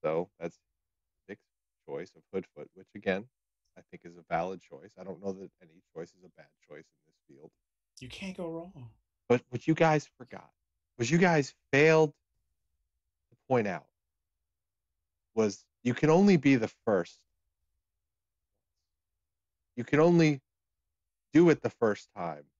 [0.02, 0.58] So that's
[1.28, 1.43] Vic's
[1.86, 3.26] choice of Hoodfoot, which again,
[3.78, 4.91] I think is a valid choice.
[4.97, 7.52] I don't know that any choice is a bad choice in this field.
[7.99, 8.89] You can't go wrong.
[9.28, 10.49] But what you guys forgot
[10.97, 12.14] was you guys failed
[13.30, 13.88] to point out
[15.36, 17.18] was you can only be the first.
[19.76, 20.39] You can only
[21.34, 22.51] do it the first time once.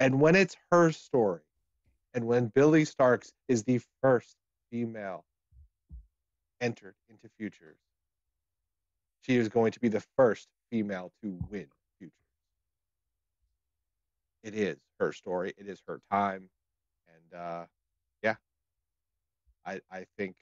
[0.00, 1.42] And when it's her story,
[2.14, 4.36] and when Billie Starkz is the first
[4.70, 5.24] female
[6.60, 7.78] entered into Futures,
[9.22, 11.66] she is going to be the first female to win
[11.98, 12.14] Futures.
[14.42, 15.52] It is her story.
[15.56, 16.48] It is her time,
[17.08, 17.64] and uh,
[18.22, 18.36] yeah,
[19.66, 20.36] I I think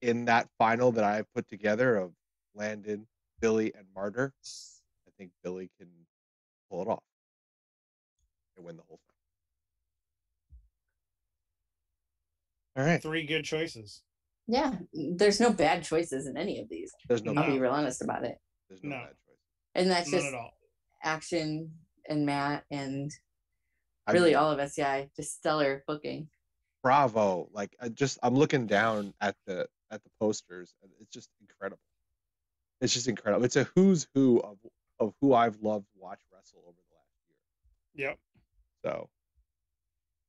[0.00, 2.12] in that final that I have put together of
[2.54, 3.06] Landon,
[3.40, 4.32] Billie, and Martyr,
[5.06, 5.88] I think Billie can
[6.70, 7.02] pull it off
[8.56, 9.14] and win the whole thing.
[12.76, 13.02] All right.
[13.02, 14.02] Three good choices.
[14.48, 16.92] Yeah, there's no bad choices in any of these.
[17.08, 17.42] There's no, No.
[17.42, 18.38] I'll be real honest about it.
[18.68, 18.96] there's no, No.
[18.96, 19.36] bad choice.
[19.74, 20.52] And that's Not just at all.
[21.02, 21.72] action
[22.08, 23.10] and Matt and
[24.06, 24.78] I really mean, all of us.
[24.78, 26.28] Yeah, just stellar booking.
[26.82, 27.48] bravo!
[27.52, 31.80] Like I just I'm looking down at the at the posters, and it's just incredible.
[32.80, 33.44] It's just incredible.
[33.44, 34.58] It's a who's who of
[35.00, 38.08] of who I've loved watch wrestle over the last year.
[38.10, 38.18] Yep.
[38.86, 39.08] So,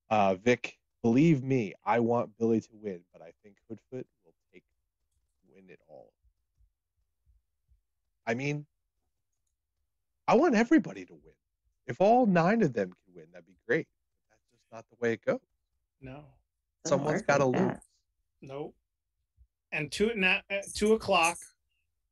[0.10, 4.64] uh, Vic, believe me, I want Billie to win, but I think Hoodfoot will take
[5.54, 6.12] win it all.
[8.26, 8.66] I mean,
[10.28, 11.36] I want everybody to win.
[11.86, 13.88] If all nine of them can win, that'd be great.
[14.28, 15.40] But that's just not the way it goes.
[16.02, 16.24] No.
[16.88, 17.60] Someone's got to lose.
[17.62, 17.84] that.
[18.42, 18.74] Nope.
[19.72, 21.38] And two at at two o'clock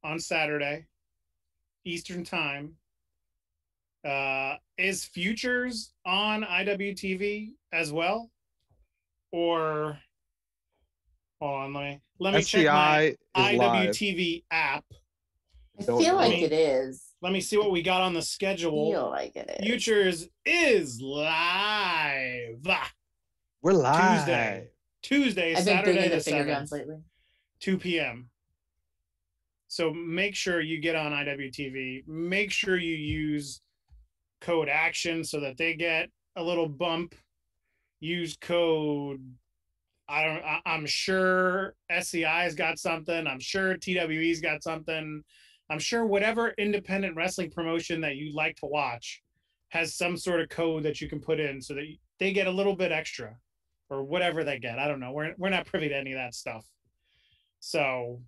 [0.03, 0.85] on Saturday,
[1.85, 2.75] Eastern time.
[4.05, 8.29] Uh, is Futures on IWTV as well,
[9.31, 9.97] or
[11.41, 11.73] hold on?
[11.73, 13.89] Let me let me check my SCI is live.
[13.89, 14.83] IWTV app.
[15.79, 16.15] I feel know.
[16.15, 17.03] like it is.
[17.21, 18.91] Let me see what we got on the I schedule.
[18.91, 19.65] feel like it is.
[19.65, 22.59] Futures is live
[23.63, 24.19] We're live.
[24.19, 24.67] Tuesday.
[25.01, 26.47] Tuesday, I've Saturday into the finger seventh.
[26.47, 26.97] guns lately.
[27.61, 28.29] 2 p.m.
[29.67, 32.07] So make sure you get on IWTV.
[32.07, 33.61] Make sure you use
[34.41, 37.15] code action so that they get a little bump.
[37.99, 39.21] Use code.
[40.07, 40.43] I don't.
[40.43, 43.25] I, I'm sure SCI's got something.
[43.25, 45.23] I'm sure TWE's got something.
[45.69, 49.23] I'm sure whatever independent wrestling promotion that you like to watch
[49.69, 51.85] has some sort of code that you can put in so that
[52.19, 53.35] they get a little bit extra
[53.89, 54.77] or whatever they get.
[54.77, 55.11] I don't know.
[55.11, 56.65] We're we're not privy to any of that stuff.
[57.59, 58.21] So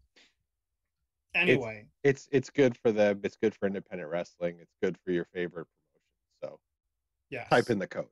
[1.35, 3.19] anyway, It's it's good for them.
[3.23, 4.57] It's good for independent wrestling.
[4.59, 5.67] It's good for your favorite
[7.29, 7.47] yes.
[7.49, 8.07] type in the code.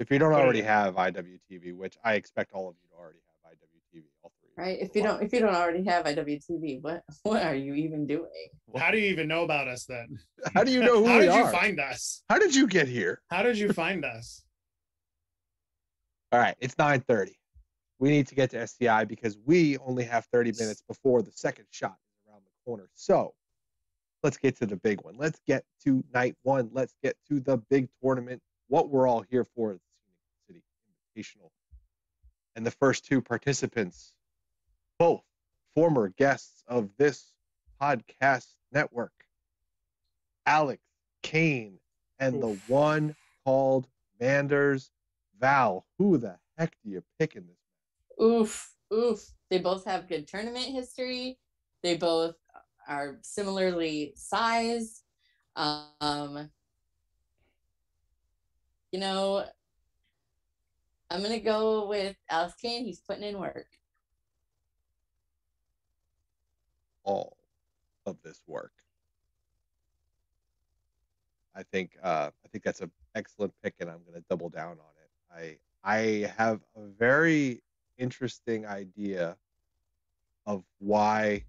[0.00, 3.18] If you don't Put already have IWTV, which I expect all of you to already
[3.42, 4.50] have IWTV, all three.
[4.64, 4.78] Right?
[4.80, 8.28] If you don't if you don't already have IWTV, what what are you even doing?
[8.76, 10.06] How do you even know about us then?
[10.54, 11.52] How do you know who How we did you are?
[11.52, 12.22] find us?
[12.28, 13.20] How did you get here?
[13.30, 14.44] How did you find us?
[16.30, 17.38] All right, it's nine thirty.
[17.98, 21.64] we need to get to SCI because we only have 30 minutes before the second
[21.70, 22.88] shot is around the corner.
[22.94, 23.34] So
[24.22, 25.16] let's get to the big one.
[25.16, 26.70] Let's get to night one.
[26.72, 28.42] Let's get to the big tournament.
[28.68, 29.80] What we're all here for the
[30.46, 30.62] City
[31.16, 31.50] Invitational.
[32.56, 34.12] And the first two participants,
[34.98, 35.22] both
[35.74, 37.32] former guests of this
[37.80, 39.12] podcast network,
[40.44, 40.82] Alex
[41.22, 41.78] Kane
[42.18, 42.40] and Oof.
[42.40, 43.14] the one
[43.44, 43.86] called
[44.20, 44.90] Manders
[45.38, 45.86] Val.
[45.98, 47.56] Who the heck do you pick in this?
[48.16, 48.28] One?
[48.28, 49.32] Oof, oof.
[49.50, 51.38] They both have good tournament history.
[51.82, 52.34] They both
[52.88, 55.02] are similarly sized.
[55.56, 56.50] Um,
[58.90, 59.44] you know,
[61.10, 62.84] I'm gonna go with Alex Kane.
[62.84, 63.66] He's putting in work.
[67.08, 67.38] all
[68.04, 68.72] of this work.
[71.54, 74.76] I think uh, I think that's an excellent pick, and I'm to double down on
[74.76, 75.58] it.
[75.84, 77.62] I I have a very
[77.96, 79.36] interesting idea
[80.46, 81.44] of why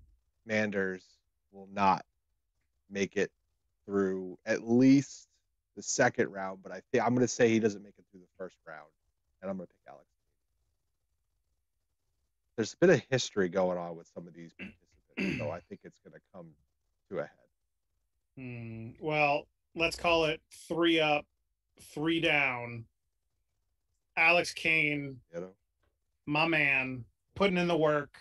[0.45, 1.03] Manders
[1.51, 2.05] will not
[2.89, 3.31] make it
[3.85, 5.27] through at least
[5.75, 8.21] the second round, but I think I'm going to say he doesn't make it through
[8.21, 8.87] the first round,
[9.41, 10.05] and I'm going to pick Alex.
[12.55, 15.81] There's a bit of history going on with some of these participants, so I think
[15.83, 16.47] it's going to come
[17.09, 17.29] to a head.
[18.37, 21.25] Hmm, well, let's call it three up,
[21.93, 22.85] three down.
[24.17, 25.49] Alex Kane, You know,
[26.25, 28.17] my man, putting in the work.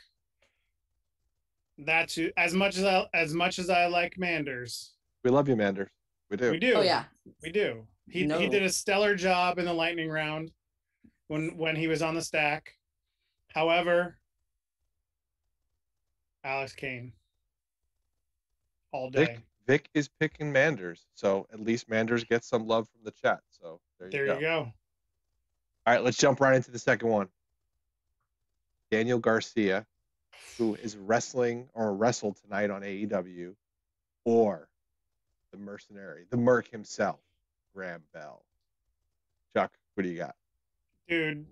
[1.79, 4.95] That's who- as much as I as much as I like Manders.
[5.22, 5.91] we love you, Manders.
[6.31, 6.51] We do.
[6.51, 6.74] We do.
[6.74, 7.05] Oh yeah,
[7.43, 7.87] We do.
[8.11, 8.39] He No.
[8.39, 10.53] he did a stellar job in the lightning round
[11.29, 12.74] when when he was on the stack.
[13.55, 14.18] However,
[16.45, 17.12] Alex Kane
[18.93, 19.24] all day.
[19.26, 23.41] Vic, Vic is picking Manders, so at least Manders gets some love from the chat.
[23.51, 24.35] So there you there go.
[24.35, 24.59] you go.
[25.87, 27.29] All right, let's jump right into the second one.
[28.91, 29.87] Daniel Garcia,
[30.57, 33.55] who is wrestling or wrestled tonight on AEW,
[34.24, 34.68] or
[35.53, 37.20] the mercenary, the Merc himself,
[37.74, 38.45] Graham Bell.
[39.55, 40.34] Chuck, what do you got?
[41.09, 41.47] Dude.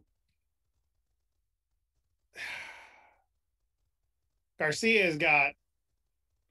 [4.59, 5.53] Garcia has got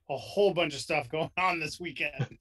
[0.08, 2.38] a whole bunch of stuff going on this weekend.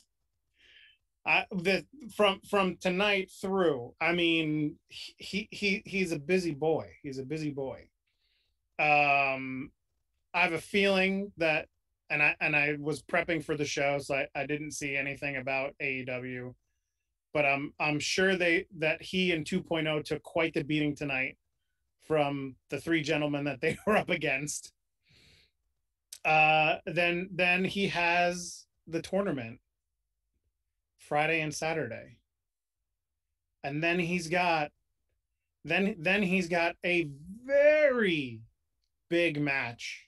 [1.25, 1.85] I the
[2.15, 3.93] from from tonight through.
[3.99, 6.91] I mean, he he he's a busy boy.
[7.01, 7.87] He's a busy boy.
[8.77, 9.71] Um,
[10.35, 11.69] I have a feeling that,
[12.09, 15.37] and I and I was prepping for the show, so I, I didn't see anything
[15.37, 16.53] about AEW,
[17.33, 21.37] but I'm I'm sure they that he and 2.0 took quite the beating tonight
[22.05, 24.73] from the three gentlemen that they were up against.
[26.25, 29.59] Uh, then then he has the tournament
[30.97, 32.17] Friday and Saturday.
[33.63, 34.71] And then he's got
[35.63, 37.07] then then he's got a
[37.45, 38.41] very
[39.09, 40.05] big match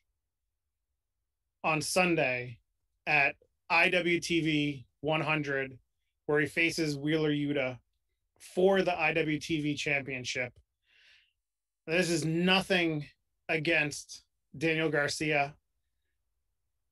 [1.67, 2.59] on Sunday
[3.05, 3.35] at
[3.69, 5.77] IWTV 100
[6.25, 7.77] where he faces Wheeler Yuta
[8.39, 10.53] for the IWTV championship.
[11.85, 13.05] This is nothing
[13.49, 14.23] against
[14.57, 15.55] Daniel Garcia.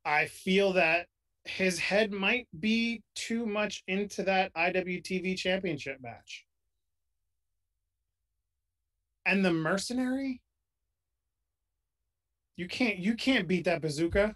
[0.04, 1.08] I feel that
[1.46, 6.46] his head might be too much into that IWTV championship match.
[9.26, 10.42] And the mercenary?
[12.58, 14.36] You can't you can't beat that bazooka.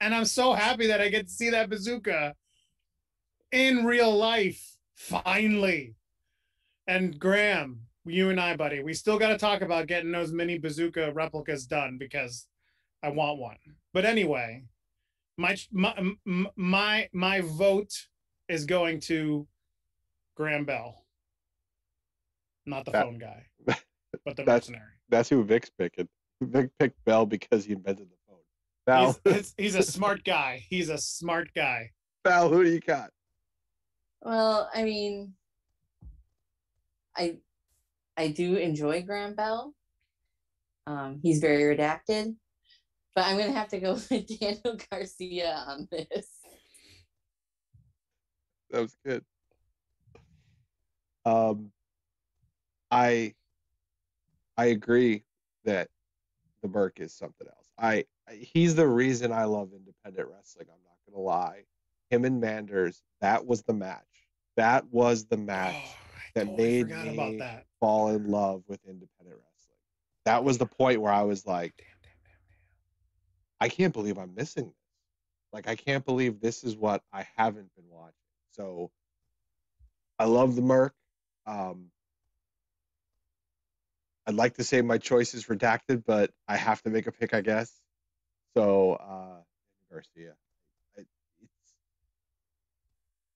[0.00, 2.34] And I'm so happy that I get to see that bazooka
[3.52, 5.94] in real life finally.
[6.86, 10.58] And Graham, you and I, buddy, we still got to talk about getting those mini
[10.58, 12.46] bazooka replicas done because
[13.02, 13.56] I want one.
[13.92, 14.64] But anyway,
[15.36, 15.94] my my
[16.56, 17.92] my my vote
[18.48, 19.46] is going to
[20.36, 21.04] Graham Bell,
[22.66, 23.76] not the That- phone guy, but
[24.36, 24.92] the That's- mercenary.
[25.08, 26.08] That's who Vic's picking.
[26.42, 28.15] Vic picked Bell because he invented the.
[28.86, 30.64] Val, He's, he's, he's a smart guy.
[30.70, 31.90] He's a smart guy.
[32.24, 33.10] Val, who do you got?
[34.22, 35.34] Well, I mean,
[37.16, 37.38] I
[38.16, 39.74] I do enjoy Graham Bell.
[40.86, 42.36] Um, he's very redacted,
[43.14, 46.28] but I'm gonna have to go with Daniel Garcia on this.
[48.70, 49.24] That was good.
[51.24, 51.72] Um,
[52.90, 53.34] I
[54.56, 55.24] I agree
[55.64, 55.88] that
[56.62, 57.68] the Merc is something else.
[57.78, 60.66] I I- he's the reason I love independent wrestling.
[60.70, 61.64] I'm not gonna lie.
[62.10, 64.02] Him and Manders, that was the match.
[64.56, 65.94] That was the match Oh,
[66.34, 67.66] that totally made me that.
[67.80, 69.78] fall in love with independent wrestling.
[70.24, 74.34] That was the point where I was like, Damn, damn, damn, I can't believe I'm
[74.34, 74.74] missing this.
[75.52, 78.14] Like I can't believe this is what I haven't been watching.
[78.52, 78.90] So
[80.18, 80.94] I love the Merc.
[81.46, 81.90] Um,
[84.26, 87.32] I'd like to say my choice is redacted, but I have to make a pick,
[87.32, 87.72] I guess.
[88.56, 89.42] So uh,
[89.92, 90.32] Garcia.
[90.96, 91.02] I,
[91.42, 91.72] it's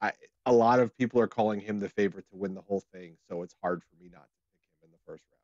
[0.01, 0.13] I
[0.47, 3.43] a lot of people are calling him the favorite to win the whole thing, so
[3.43, 5.41] it's hard for me not to pick him in the first round.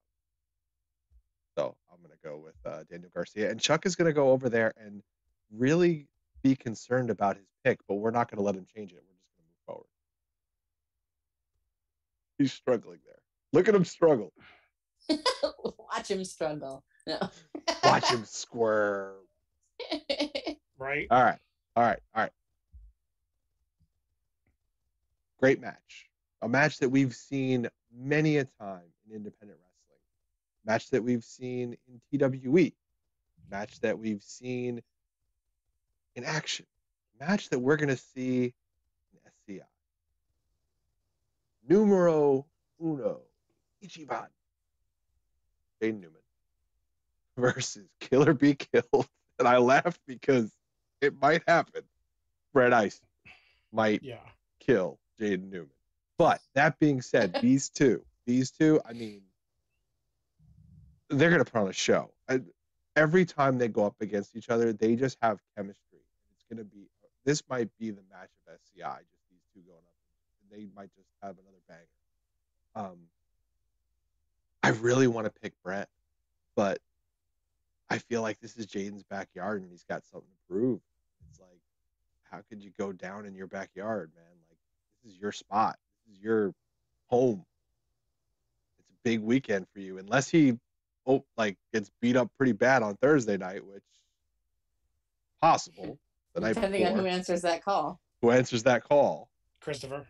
[1.58, 4.72] So I'm gonna go with uh, Daniel Garcia, and Chuck is gonna go over there
[4.82, 5.02] and
[5.52, 6.08] really
[6.42, 9.02] be concerned about his pick, but we're not gonna let him change it.
[9.06, 9.88] We're just gonna move forward.
[12.38, 13.20] He's struggling there.
[13.52, 14.32] Look at him struggle.
[15.78, 16.82] Watch him struggle.
[17.06, 17.18] No.
[17.84, 19.25] Watch him squirm.
[20.78, 21.06] right?
[21.10, 21.38] All right.
[21.76, 21.98] All right.
[22.14, 22.32] All right.
[25.38, 26.08] Great match.
[26.42, 30.00] A match that we've seen many a time in independent wrestling.
[30.64, 32.72] Match that we've seen in TWE.
[33.50, 34.82] Match that we've seen
[36.14, 36.66] in action.
[37.20, 38.54] Match that we're going to see
[39.12, 39.64] in SCI.
[41.68, 42.46] Numero
[42.82, 43.20] uno.
[43.84, 44.26] Ichiban.
[45.82, 46.22] Jaden Newman
[47.36, 49.08] versus Killer Be Killed.
[49.38, 50.50] And I laugh because
[51.00, 51.82] it might happen.
[52.52, 53.06] Brett Ison
[53.72, 54.18] might Yeah.
[54.60, 55.70] kill Jaden Newman.
[56.18, 59.22] But that being said, these two, these two, I mean,
[61.10, 62.12] they're going to put on a show.
[62.28, 62.40] I,
[62.96, 66.00] every time they go up against each other, they just have chemistry.
[66.32, 66.88] It's going to be,
[67.24, 70.50] this might be the match of SCI, just these two going up.
[70.50, 71.86] They might just have another banger.
[72.74, 72.98] Um,
[74.62, 75.88] I really want to pick Brett,
[76.56, 76.78] but
[77.88, 80.80] I feel like this is Jaden's backyard and he's got something to prove.
[81.30, 81.60] It's like,
[82.30, 84.24] how could you go down in your backyard, man?
[84.48, 84.58] Like,
[85.04, 85.78] this is your spot.
[86.06, 86.52] This is your
[87.06, 87.44] home.
[88.78, 90.58] It's a big weekend for you, unless he,
[91.06, 93.82] oh, like gets beat up pretty bad on Thursday night, which
[95.40, 95.98] possible.
[96.34, 96.98] The night Depending before.
[96.98, 98.00] on who answers that call.
[98.20, 99.30] who answers that call.
[99.60, 100.06] Christopher.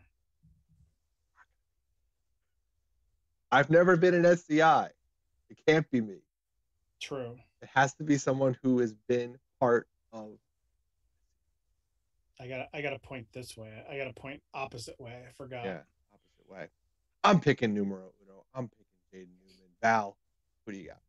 [3.53, 4.89] I've never been an SCI.
[5.51, 6.17] It can't be me.
[7.01, 7.37] True.
[7.67, 10.39] It has to be someone who has been part of.
[12.39, 13.73] I gotta I gotta point this way.
[13.91, 15.25] I gotta point opposite way.
[15.29, 15.65] I forgot.
[15.65, 15.81] Yeah,
[16.15, 16.67] opposite way.
[17.25, 18.45] I'm picking numero uno.
[18.55, 19.73] I'm picking Jaden Newman.
[19.83, 20.17] Val,
[20.63, 21.01] what do you got?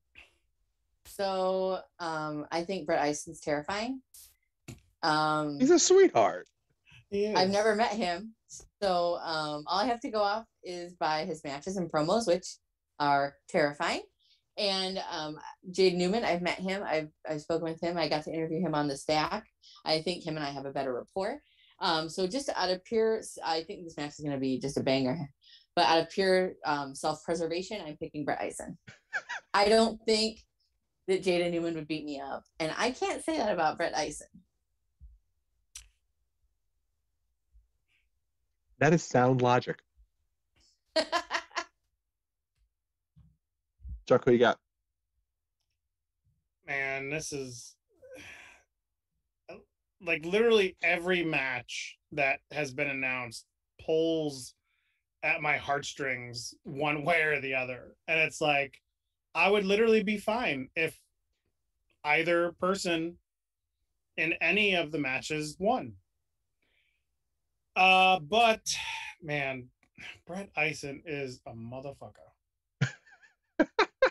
[1.05, 4.01] So um, I think Brett Ison's terrifying.
[5.03, 6.47] Um, He's a sweetheart.
[7.12, 8.34] He I've never met him.
[8.82, 12.47] So um, all I have to go off is by his matches and promos, which
[12.99, 14.01] are terrifying.
[14.58, 15.38] And um,
[15.72, 16.84] Jaden Newman, I've met him.
[16.84, 17.97] I've, I've spoken with him.
[17.97, 19.45] I got to interview him on the stack.
[19.86, 21.41] I think him and I have a better rapport.
[21.80, 24.78] Um, so just out of pure, I think this match is going to be just
[24.78, 25.30] a banger.
[25.76, 28.78] But out of pure um, self-preservation, I'm picking Brett Ison.
[29.53, 30.39] I don't think
[31.08, 32.43] that Jaden Newman would beat me up.
[32.60, 34.28] And I can't say that about Brett Ison.
[38.80, 39.78] That is sound logic.
[44.08, 44.58] Chuck, who you got?
[46.68, 47.76] man, this is
[50.05, 53.45] like literally every match that has been announced
[53.84, 54.53] pulls
[55.24, 57.95] at my heartstrings one way or the other.
[58.08, 58.80] And it's like
[59.34, 60.99] I would literally be fine if
[62.03, 63.18] either person
[64.18, 65.93] in any of the matches won.
[67.76, 68.62] Uh but
[69.22, 69.70] man,
[70.28, 72.28] Brett Ison is a motherfucker.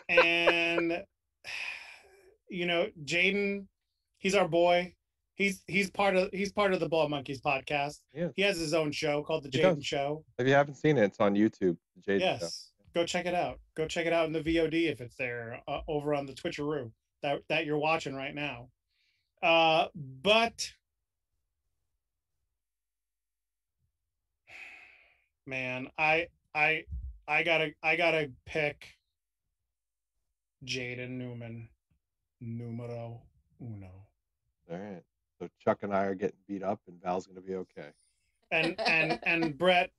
[0.09, 1.03] And
[2.49, 3.65] you know, Jaden,
[4.17, 4.93] he's our boy.
[5.35, 7.99] He's he's part of he's part of the Bald Monkeys podcast.
[8.13, 8.29] Yeah.
[8.35, 9.83] He has his own show called the Jaden.
[9.83, 10.23] Show.
[10.39, 11.77] If you haven't seen it, it's on YouTube.
[11.95, 12.39] The Jaden yes.
[12.39, 12.47] Show.
[13.01, 13.59] Go check it out.
[13.75, 16.91] Go check it out in the VOD if it's there uh, over on the Twitcheroo
[17.21, 18.69] that that you're watching right now.
[19.43, 20.71] Uh but
[25.45, 26.85] man, I I
[27.27, 28.96] I gotta I gotta pick
[30.65, 31.67] Jaden Newman,
[32.41, 33.21] numero
[33.61, 33.89] uno.
[34.71, 35.03] All right.
[35.39, 37.89] So Chuck and I are getting beat up, and Val's gonna be okay.
[38.51, 39.91] And and and Brett,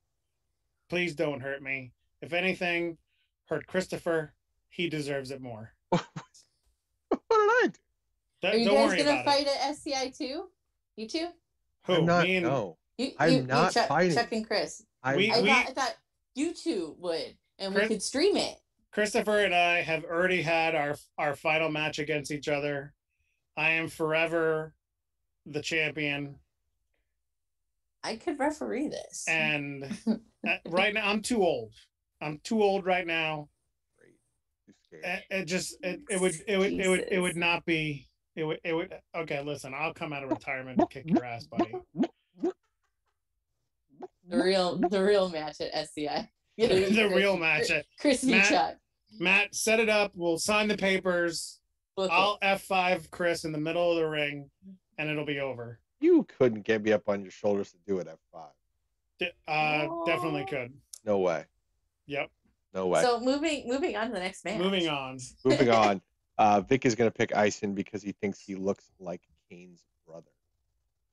[0.89, 1.91] please don't hurt me.
[2.21, 2.97] If anything,
[3.45, 4.33] hurt Christopher.
[4.67, 5.71] He deserves it more.
[5.89, 6.01] what
[7.09, 7.79] did I do?
[8.41, 10.45] Don't, Are you don't guys gonna about fight at SCI too?
[10.95, 11.17] You two?
[11.17, 11.33] it.
[11.85, 11.93] Who?
[11.95, 12.23] I'm not.
[12.25, 14.15] me and no, You, I'm you, not you Chuck, fighting.
[14.15, 14.85] Chuck and Chris.
[15.01, 15.15] I.
[15.15, 15.95] We- I thought I thought
[16.35, 18.59] you two would, and we could stream it.
[18.91, 22.93] Christopher and I have already had our our final match against each other.
[23.57, 24.73] I am forever
[25.45, 26.35] the champion,
[28.03, 29.25] I could referee this.
[29.27, 29.85] and
[30.47, 31.73] uh, right now I'm too old.
[32.21, 33.49] I'm too old right now.
[34.89, 35.03] Great.
[35.03, 38.43] It, it just it, it would it would it would it would not be it
[38.43, 41.73] would it would okay listen I'll come out of retirement to kick your ass buddy
[44.29, 46.29] the real the real match at SCI.
[46.67, 48.31] the real match at Chris v.
[48.31, 48.75] Matt- Chuck.
[49.19, 50.11] Matt, set it up.
[50.15, 51.59] We'll sign the papers.
[51.97, 52.09] Book.
[52.11, 54.49] I'll F5 Chris in the middle of the ring,
[54.97, 55.79] and it'll be over.
[55.99, 58.51] You couldn't get me up on your shoulders to do it at five.
[59.19, 60.73] D- Uh, definitely could.
[61.05, 61.43] No way.
[62.07, 62.29] Yep.
[62.73, 63.01] No way.
[63.01, 64.59] So moving moving on to the next match.
[64.59, 65.17] Moving on.
[65.43, 66.01] Moving on.
[66.37, 70.31] Uh, Vic is going to pick Ison because he thinks he looks like Kane's brother.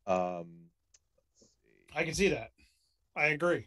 [0.07, 0.47] Um,
[1.17, 1.47] let's see.
[1.97, 2.51] I can see that.
[3.17, 3.67] I agree.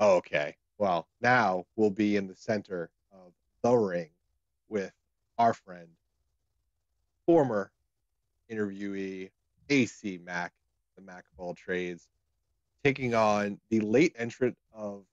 [0.00, 0.56] Oh, okay.
[0.78, 3.32] Well, now we'll be in the center of
[3.62, 4.10] the ring
[4.68, 4.92] with
[5.38, 5.88] our friend,
[7.26, 7.72] former
[8.50, 9.30] interviewee
[9.68, 10.52] AC Mack,
[10.96, 12.06] the Mac of all trades,
[12.84, 15.04] taking on the late entrant of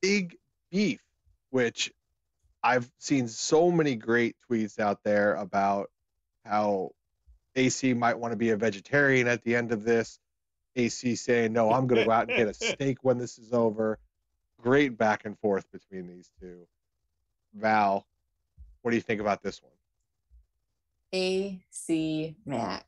[0.00, 0.36] Big
[0.70, 1.02] Beef,
[1.50, 1.92] which
[2.62, 5.90] I've seen so many great tweets out there about
[6.44, 6.92] how
[7.56, 10.18] AC might want to be a vegetarian at the end of this.
[10.74, 13.52] AC saying, No, I'm going to go out and get a steak when this is
[13.52, 13.98] over.
[14.62, 16.60] Great back and forth between these two.
[17.52, 18.06] Val,
[18.82, 19.72] what do you think about this one?
[21.12, 22.86] AC Mack.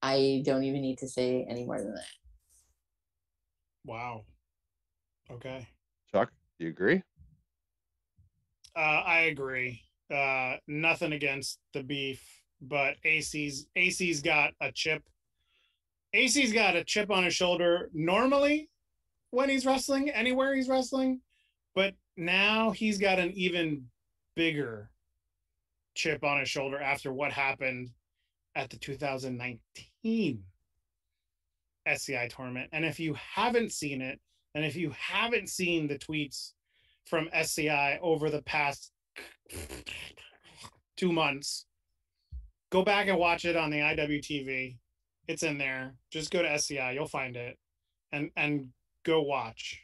[0.00, 2.04] I don't even need to say any more than that.
[3.84, 4.22] Wow.
[5.28, 5.66] Okay.
[6.12, 7.02] Chuck, do you agree?
[8.76, 9.82] Uh, I agree.
[10.08, 12.22] Uh, nothing against the beef,
[12.62, 15.02] but AC's AC's got a chip.
[16.14, 18.70] AC's got a chip on his shoulder normally
[19.30, 21.20] when he's wrestling, anywhere he's wrestling,
[21.74, 23.86] but now he's got an even
[24.34, 24.90] bigger
[25.94, 27.90] chip on his shoulder after what happened
[28.54, 30.42] at the 2019
[31.86, 32.68] SCI tournament.
[32.72, 34.20] And if you haven't seen it,
[34.54, 36.52] and if you haven't seen the tweets
[37.04, 38.92] from SCI over the past
[40.96, 41.66] two months,
[42.70, 44.76] go back and watch it on the IWTV.
[45.26, 45.94] It's in there.
[46.10, 47.58] Just go to SCI, you'll find it,
[48.12, 48.68] and and
[49.08, 49.82] go watch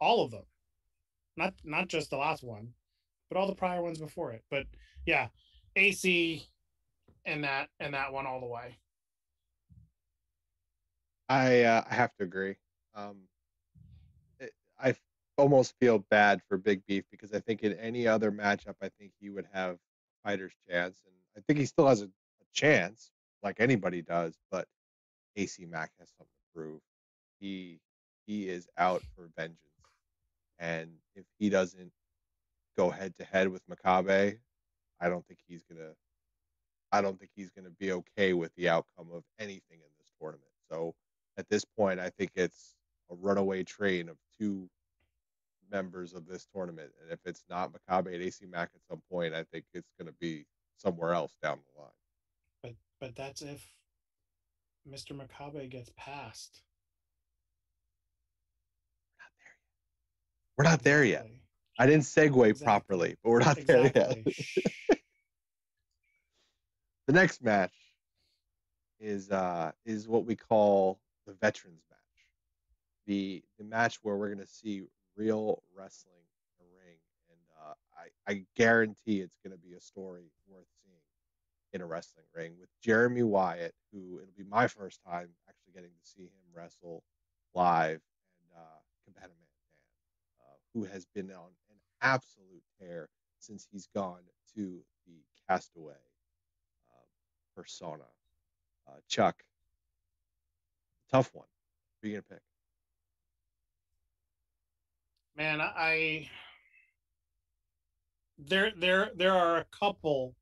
[0.00, 0.44] all of them.
[1.36, 2.72] Not not just the last one,
[3.28, 4.42] but all the prior ones before it.
[4.50, 4.66] But
[5.06, 5.28] yeah,
[5.76, 6.48] AC
[7.24, 8.78] and that and that one all the way.
[11.28, 12.56] I uh, I have to agree.
[12.94, 13.18] Um,
[14.40, 14.96] it, I
[15.36, 19.12] almost feel bad for Big Beef because I think in any other matchup, I think
[19.20, 19.76] he would have
[20.24, 24.36] fighter's chance, and I think he still has a, a chance, like anybody does.
[24.50, 24.66] But
[25.36, 26.80] AC Mack has something to prove.
[27.38, 27.78] He
[28.28, 29.58] he is out for vengeance,
[30.58, 31.90] and if he doesn't
[32.76, 34.38] go head to head with Makabe,
[35.00, 35.92] I don't think he's gonna.
[36.92, 40.44] I don't think he's gonna be okay with the outcome of anything in this tournament.
[40.70, 40.94] So
[41.38, 42.74] at this point, I think it's
[43.10, 44.68] a runaway train of two
[45.70, 46.90] members of this tournament.
[47.02, 50.12] And if it's not Makabe and AC Mack at some point, I think it's to
[50.20, 50.44] be
[50.76, 51.90] somewhere else down the line.
[52.62, 53.66] But but that's if
[54.86, 55.12] Mr.
[55.12, 56.62] Makabe gets passed.
[60.58, 61.28] We're not there yet.
[61.78, 62.64] I didn't segue Exactly.
[62.64, 64.18] properly, but we're not there yet.
[67.06, 67.72] The next match
[69.00, 72.26] is uh is what we call the veterans match
[73.06, 74.82] the the match where we're going to see
[75.16, 76.20] real wrestling
[76.60, 76.98] in the ring
[77.30, 81.00] and uh i i guarantee it's going to be a story worth seeing
[81.72, 85.88] in a wrestling ring with jeremy wyatt who it'll be my first time actually getting
[85.88, 87.02] to see him wrestle
[87.54, 88.02] live
[88.42, 89.47] and uh cabana man Dan, uh,
[90.74, 93.08] who has been on an absolute tear
[93.38, 94.22] since he's gone
[94.54, 95.12] to the
[95.48, 97.06] castaway um,
[97.56, 98.04] persona.
[98.86, 99.42] Uh, Chuck,
[101.10, 101.46] tough one.
[102.00, 102.42] Who are you gonna pick?
[105.36, 106.28] Man, I
[108.38, 110.34] there there there are a couple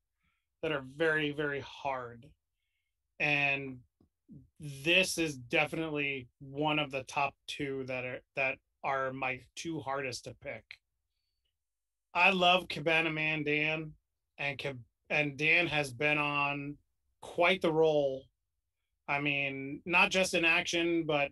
[0.62, 2.27] that are very very hard.
[3.18, 3.79] And
[4.61, 10.24] this is definitely one of the top 2 that are that are my two hardest
[10.24, 10.64] to pick.
[12.14, 13.93] I love Cabana Man Dan
[14.39, 14.62] and
[15.11, 16.76] and Dan has been on
[17.20, 18.24] quite the roll.
[19.09, 21.30] I mean, not just in action, but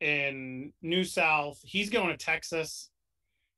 [0.00, 1.58] in New South.
[1.62, 2.90] He's going to Texas.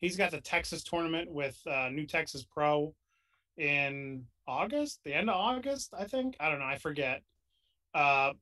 [0.00, 2.94] He's got the Texas tournament with uh, New Texas Pro
[3.56, 6.36] in August, the end of August, I think.
[6.40, 6.64] I don't know.
[6.64, 7.22] I forget.
[7.94, 8.32] Uh,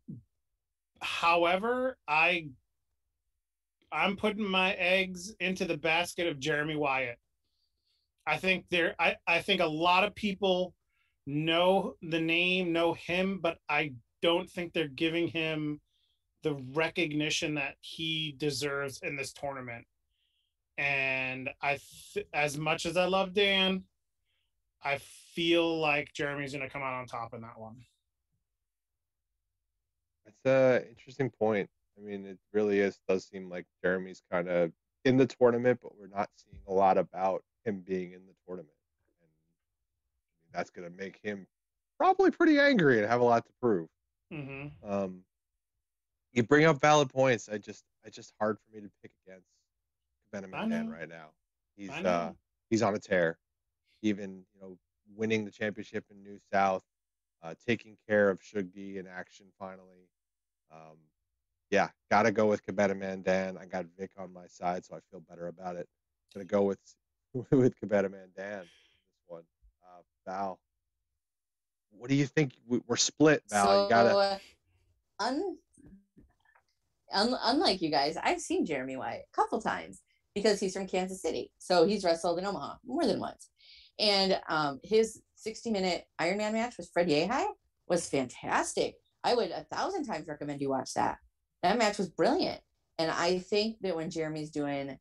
[1.01, 2.49] however, I
[3.93, 7.18] I'm putting my eggs into the basket of Jeremy Wyatt.
[8.26, 8.95] I think there.
[8.99, 10.74] I I think a lot of people
[11.26, 15.80] know the name, know him, but I don't think they're giving him
[16.43, 19.84] the recognition that he deserves in this tournament.
[20.78, 21.78] And I,
[22.12, 23.84] th- as much as I love Dan,
[24.84, 24.99] I
[25.34, 27.76] feel like Jeremy's going to come out on top in that one.
[30.24, 31.68] That's a interesting point.
[31.99, 34.72] I mean, it really is does seem like Jeremy's kind of
[35.05, 38.76] in the tournament, but we're not seeing a lot about him being in the tournament,
[39.22, 39.30] and
[40.53, 41.47] that's going to make him
[41.99, 43.88] probably pretty angry and have a lot to prove.
[44.30, 45.24] hmm Um,
[46.32, 47.49] you bring up valid points.
[47.49, 49.49] I just, I just hard for me to pick against
[50.32, 51.30] Venom I and Dan right now.
[51.76, 52.32] He's uh,
[52.70, 53.38] he's on a tear.
[54.03, 54.78] Even you know,
[55.14, 56.84] winning the championship in New South,
[57.42, 60.09] uh, taking care of Shugdi in action finally.
[60.70, 60.99] Um,
[61.71, 63.57] yeah, gotta go with Cabana Man Dan.
[63.59, 65.89] I got Vic on my side, so I feel better about it.
[66.35, 66.79] Gonna go with
[67.51, 68.61] with Cabana Man Dan.
[68.61, 69.43] This one,
[69.85, 70.59] uh, Val.
[71.91, 72.53] What do you think?
[72.67, 73.67] We- We're split, Val.
[73.67, 74.17] so, you gotta.
[74.17, 74.39] uh,
[75.21, 75.57] un,
[77.12, 80.03] un, unlike you guys, I've seen Jeremy Wyatt a couple times
[80.35, 81.51] because he's from Kansas City.
[81.59, 83.49] So he's wrestled in Omaha more than once.
[83.99, 87.47] And um, his 60 minute Ironman match with Fred Yehi
[87.89, 88.97] was fantastic.
[89.25, 91.17] I would a thousand times recommend you watch that.
[91.67, 92.61] That match was brilliant.
[92.99, 94.97] And I think that when Jeremy's doing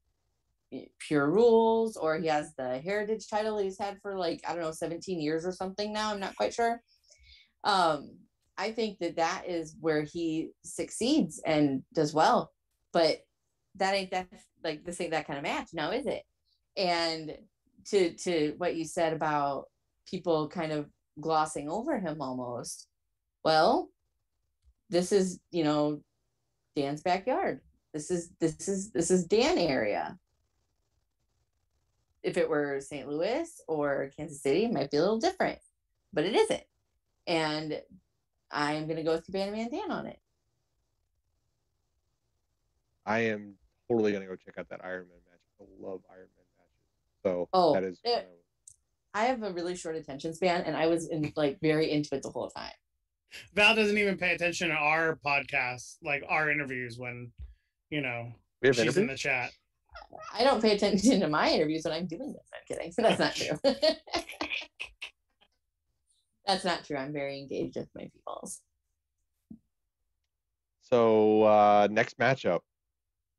[0.74, 4.64] eh, pure rules or he has the heritage title he's had for like, I don't
[4.64, 6.82] know, 17 years or something now, I'm not quite sure.
[7.64, 8.18] Um,
[8.58, 12.52] I think that that is where he succeeds and does well.
[12.94, 13.20] But
[13.76, 14.28] that ain't that
[14.64, 16.24] like this ain't that kind of match now, is it?
[16.78, 17.38] And
[17.90, 19.66] to to what you said about
[20.10, 20.88] people kind of
[21.20, 22.88] glossing over him almost.
[23.44, 23.90] Well,
[24.90, 26.02] this is you know
[26.76, 27.62] Dan's backyard.
[27.94, 30.18] This is this is this is Dan area.
[32.24, 33.08] If it were St.
[33.08, 35.60] Louis or Kansas City, it might be a little different,
[36.12, 36.64] but it isn't.
[37.28, 37.82] And
[38.52, 40.20] I'm gonna go with Cabana Man Dan on it.
[43.06, 43.56] I am
[43.88, 45.40] totally gonna go check out that Iron Man match.
[45.62, 47.24] I love Iron Man matches.
[47.24, 48.00] So Oh, that is.
[48.04, 48.40] it- one I would-
[49.14, 52.24] I have a really short attention span, and I was in like very into it
[52.24, 52.74] the whole time.
[53.54, 57.32] Val doesn't even pay attention to our podcast, like our interviews when,
[57.90, 58.32] you know,
[58.62, 59.52] we have she's in the chat.
[60.34, 62.50] I don't pay attention to my interviews when I'm doing this.
[62.54, 62.92] I'm kidding.
[62.92, 63.74] So that's not true.
[66.46, 66.98] That's not true.
[66.98, 68.62] I'm very engaged with my peoples.
[70.82, 72.60] So uh, next matchup,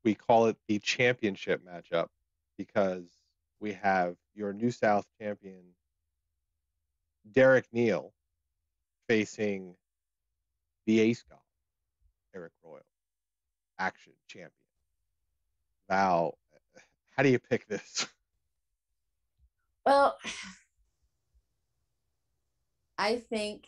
[0.03, 2.07] we call it the championship matchup
[2.57, 3.05] because
[3.61, 5.61] we have your New South champion
[7.31, 8.13] Derek Neal
[9.07, 9.75] facing
[10.87, 11.39] Ace God,
[12.33, 12.81] Eric Royal,
[13.77, 14.51] action champion.
[15.89, 16.37] Val,
[17.15, 18.07] how do you pick this?
[19.85, 20.17] Well,
[22.97, 23.67] I think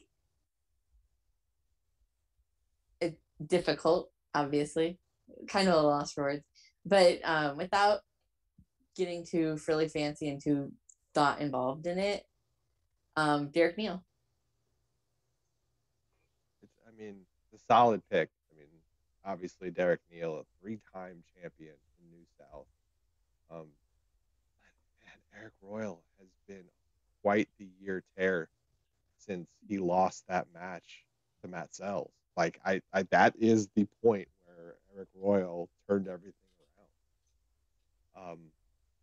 [2.99, 4.99] it's difficult, obviously,
[5.47, 6.43] kind of a lost for words,
[6.86, 8.01] but um, without
[8.97, 10.74] getting too frilly fancy and too
[11.13, 12.24] thought involved in it,
[13.15, 14.03] um, Derek Neal.
[16.99, 17.15] I mean,
[17.51, 18.29] the solid pick.
[18.51, 18.67] I mean,
[19.25, 22.65] obviously Derek Neal, a three-time champion in New South.
[23.51, 23.67] Um,
[25.03, 26.65] man, Eric Royal has been
[27.21, 28.49] quite the year tear
[29.17, 31.03] since he lost that match
[31.41, 32.11] to Matt Sells.
[32.35, 36.33] Like, I, I that is the point where Eric Royal turned everything
[38.17, 38.31] around.
[38.31, 38.39] Um,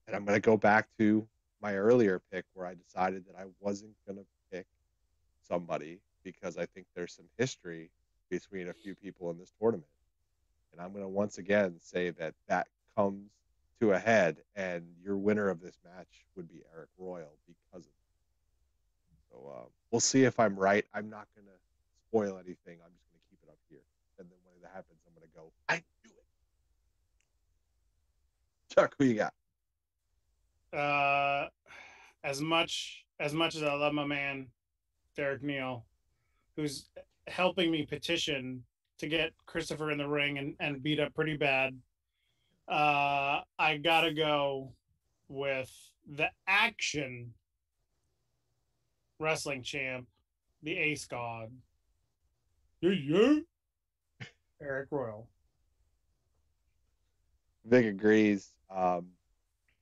[0.07, 1.27] and I'm gonna go back to
[1.63, 4.67] my earlier pick where I decided that I wasn't gonna pick
[5.49, 7.89] somebody because I think there's some history
[8.29, 9.87] between a few people in this tournament.
[10.73, 12.67] And I'm going to once again say that that
[12.97, 13.31] comes
[13.81, 17.93] to a head, and your winner of this match would be Eric Royal because of
[17.93, 19.31] it.
[19.31, 20.85] So uh, we'll see if I'm right.
[20.93, 21.53] I'm not going to
[22.09, 22.81] spoil anything.
[22.85, 23.85] I'm just going to keep it up here.
[24.19, 26.25] And then when it happens, I'm going to go, I knew it.
[28.75, 29.35] Chuck, who you got?
[30.77, 31.49] Uh,
[32.25, 34.49] as much as much as I love my man,
[35.17, 35.87] Derek Neal,
[36.57, 36.89] who's
[37.27, 38.65] helping me petition
[38.99, 41.77] to get Christopher in the ring and, and beat up pretty bad.
[42.69, 44.73] Uh, I gotta go
[45.29, 45.71] with
[46.09, 47.33] the action
[49.19, 50.07] wrestling champ,
[50.63, 51.51] the Ace God.
[52.81, 54.27] Yeah, yeah.
[54.61, 55.29] Eric Royal.
[57.65, 58.53] Vic agrees.
[58.71, 59.07] Um,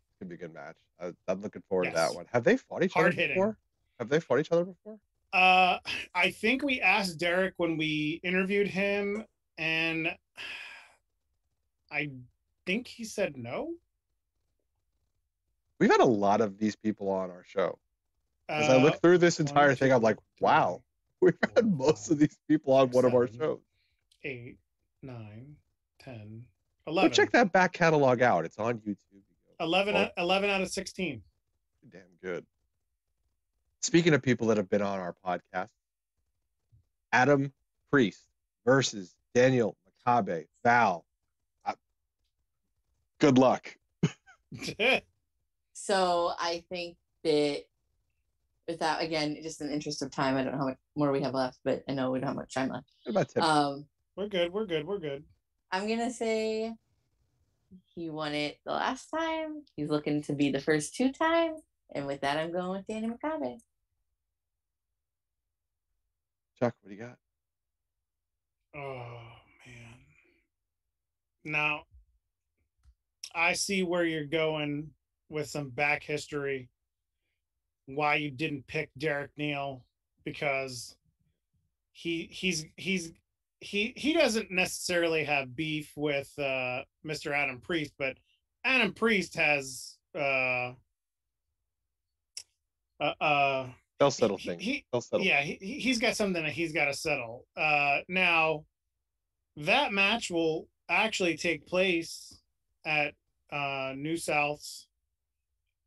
[0.08, 0.76] it's going to be a good match.
[1.00, 2.26] I, I'm looking forward to that one.
[2.32, 3.34] Have they fought each other Hard-hitting.
[3.34, 3.58] before?
[3.98, 4.98] Have they fought each other before?
[5.34, 5.78] Uh,
[6.14, 9.24] I think we asked Derek when we interviewed him,
[9.58, 10.08] and
[11.90, 12.10] I
[12.66, 13.74] think he said no.
[15.80, 17.78] We've had a lot of these people on our show.
[18.48, 20.84] As I Uh, look through this one, entire thing, I'm like, wow,
[21.20, 23.60] we've had most of these people on one of our shows.
[24.22, 24.56] eight,
[25.02, 25.56] nine,
[25.98, 26.46] 10,
[26.86, 28.44] Go check that back catalog out.
[28.44, 29.22] It's on YouTube.
[29.58, 30.08] 11, Oh.
[30.16, 31.22] 11 out of 16.
[31.90, 32.46] Damn good.
[33.84, 35.68] Speaking of people that have been on our podcast,
[37.12, 37.52] Adam
[37.90, 38.22] Priest
[38.64, 39.76] versus Daniel
[40.06, 40.46] Makabe.
[40.64, 41.04] Val,
[41.66, 41.74] I,
[43.20, 43.76] good luck.
[45.74, 47.64] So I think that
[48.66, 51.20] without again, just in the interest of time, I don't know how much more we
[51.20, 52.86] have left, but I know we don't have much time left.
[53.02, 53.42] What about Tim?
[53.42, 54.50] Um, We're good.
[54.50, 54.86] We're good.
[54.86, 55.24] We're good.
[55.72, 56.72] I'm gonna say
[57.94, 59.64] he won it the last time.
[59.76, 61.60] He's looking to be the first two times,
[61.94, 63.58] and with that, I'm going with Danny Makabe.
[66.58, 67.18] Chuck, what do you got?
[68.76, 69.20] Oh
[69.66, 69.94] man.
[71.44, 71.82] Now
[73.34, 74.90] I see where you're going
[75.28, 76.68] with some back history.
[77.86, 79.84] Why you didn't pick Derek Neal
[80.24, 80.96] because
[81.92, 83.12] he he's he's
[83.60, 87.32] he he doesn't necessarily have beef with uh Mr.
[87.32, 88.16] Adam Priest, but
[88.64, 90.72] Adam Priest has uh
[93.00, 93.66] uh, uh
[93.98, 94.62] They'll settle he- things.
[94.62, 95.24] he- They'll settle.
[95.26, 97.46] yeah, he, he- he's got something that he's got to settle.
[97.56, 98.64] Uh, now,
[99.56, 102.40] that match will actually take place
[102.84, 103.14] at
[103.52, 104.88] uh, New South's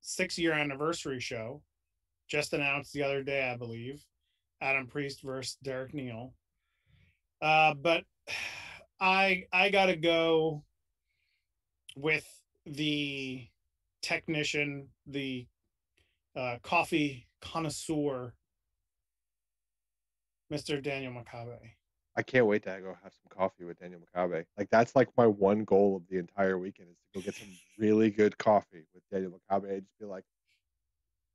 [0.02, 1.62] six year anniversary show,
[2.30, 4.02] just announced the other day, I believe.
[4.62, 6.34] Adam Priest versus Derek Neal.
[7.42, 8.04] Uh, but
[9.00, 10.64] I I gotta go
[11.96, 12.26] with
[12.66, 13.46] the
[14.02, 15.46] technician, the
[16.36, 18.34] uh, coffee connoisseur,
[20.52, 20.82] Mr.
[20.82, 21.58] Daniel Makabe.
[22.18, 24.46] I can't wait to go have some coffee with Daniel Makabe.
[24.58, 27.48] Like that's like my one goal of the entire weekend is to go get some
[27.78, 30.24] really good coffee with Daniel Makabe and just be like,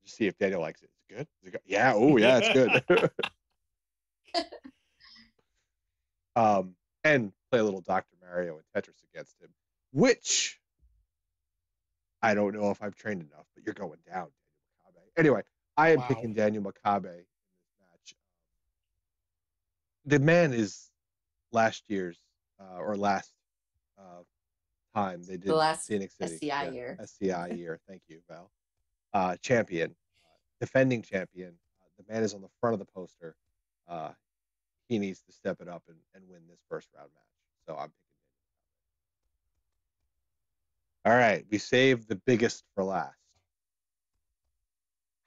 [0.05, 0.87] just see if Daniel likes it.
[0.87, 1.27] Is it good?
[1.41, 1.61] Is it good?
[1.65, 1.93] Yeah.
[1.95, 3.11] Oh yeah, it's good.
[6.37, 6.75] um,
[7.05, 8.17] and play a little Dr.
[8.21, 9.51] Mario and Tetris against him,
[9.93, 10.59] which
[12.23, 15.21] I don't know if I've trained enough, but you're going down, Daniel Makabe.
[15.21, 15.43] Anyway,
[15.77, 16.09] I am Wow.
[16.09, 18.15] picking Daniel Makabe in this match.
[20.05, 20.91] The man is
[21.51, 22.21] last year's
[22.61, 23.33] uh, or last
[23.99, 24.23] uh,
[24.95, 26.97] time they did the last Scenic City SCI year.
[27.01, 27.81] SCI year.
[27.89, 28.51] Thank you, Val.
[29.15, 30.29] Uh, champion, uh,
[30.61, 31.59] defending champion.
[31.81, 33.35] Uh, the man is on the front of the poster.
[33.89, 34.11] Uh,
[34.89, 37.67] he needs to step it up and, and win this first round match.
[37.67, 38.19] So I'm picking
[41.05, 41.17] Daniel.
[41.17, 43.17] All right, we saved the biggest for last.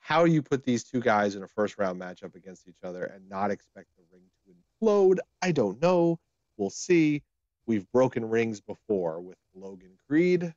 [0.06, 3.28] How you put these two guys in a first round matchup against each other and
[3.28, 6.20] not expect the ring to implode, I don't know.
[6.58, 7.24] We'll see.
[7.66, 10.54] We've broken rings before with Logan Creed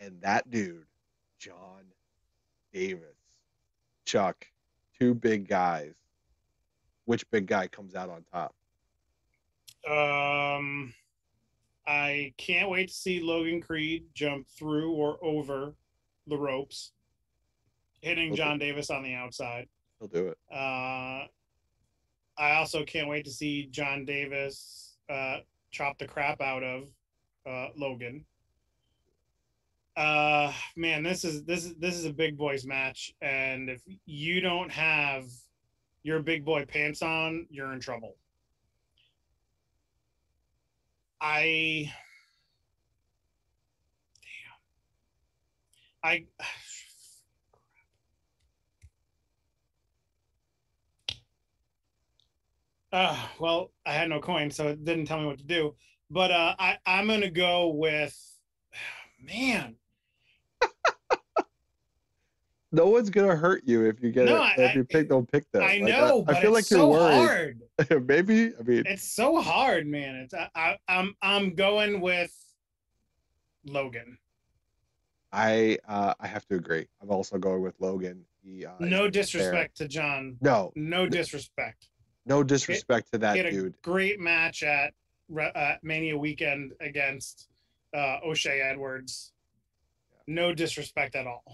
[0.00, 0.86] and that dude,
[1.38, 1.82] John
[2.72, 3.18] Davis.
[4.06, 4.46] Chuck,
[4.98, 5.92] two big guys.
[7.04, 8.54] Which big guy comes out on top?
[9.86, 10.94] Um,
[11.86, 15.74] I can't wait to see Logan Creed jump through or over
[16.26, 16.92] the ropes,
[18.02, 18.34] hitting.
[18.34, 19.66] John Davis on the outside.
[19.98, 20.38] He'll do it.
[20.52, 21.26] Uh,
[22.38, 25.38] I also can't wait to see John Davis uh,
[25.70, 26.88] chop the crap out of
[27.46, 28.24] uh, Logan.
[29.96, 34.40] Uh, man, this is this is this is a big boys match, and if you
[34.40, 35.24] don't have
[36.02, 38.16] your big boy pants on, you're in trouble.
[41.20, 41.92] I
[46.02, 46.10] damn.
[46.10, 46.24] I
[52.92, 55.74] Uh, well, I had no coin, so it didn't tell me what to do.
[56.10, 58.16] But uh, I, I'm gonna go with,
[59.22, 59.76] man.
[62.74, 64.40] No one's gonna hurt you if you get No, it.
[64.40, 65.62] I- if you pick, don't pick them.
[65.62, 67.58] I Like, know, I, but feel it's like you're so worried.
[67.90, 68.06] hard.
[68.08, 68.46] Maybe.
[68.58, 70.14] I mean, It's so hard, man.
[70.16, 72.34] It's I, I, I'm I'm going with
[73.66, 74.16] Logan.
[75.32, 76.86] I uh, I have to agree.
[77.02, 78.24] I'm also going with Logan.
[78.42, 80.38] He uh, No disrespect to John.
[80.40, 81.88] No, No disrespect.
[82.26, 83.82] No disrespect to that he had a dude.
[83.82, 84.94] great match at
[85.36, 87.48] uh, Mania weekend against
[87.94, 89.32] uh, O'Shay Edwards.
[90.26, 91.44] No disrespect at all.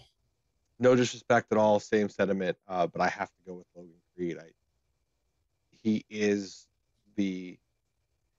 [0.78, 2.56] no disrespect at all, same sentiment.
[2.68, 4.36] Uh, but I have to go with Logan Creed.
[4.38, 4.50] I,
[5.82, 6.66] he is
[7.16, 7.58] the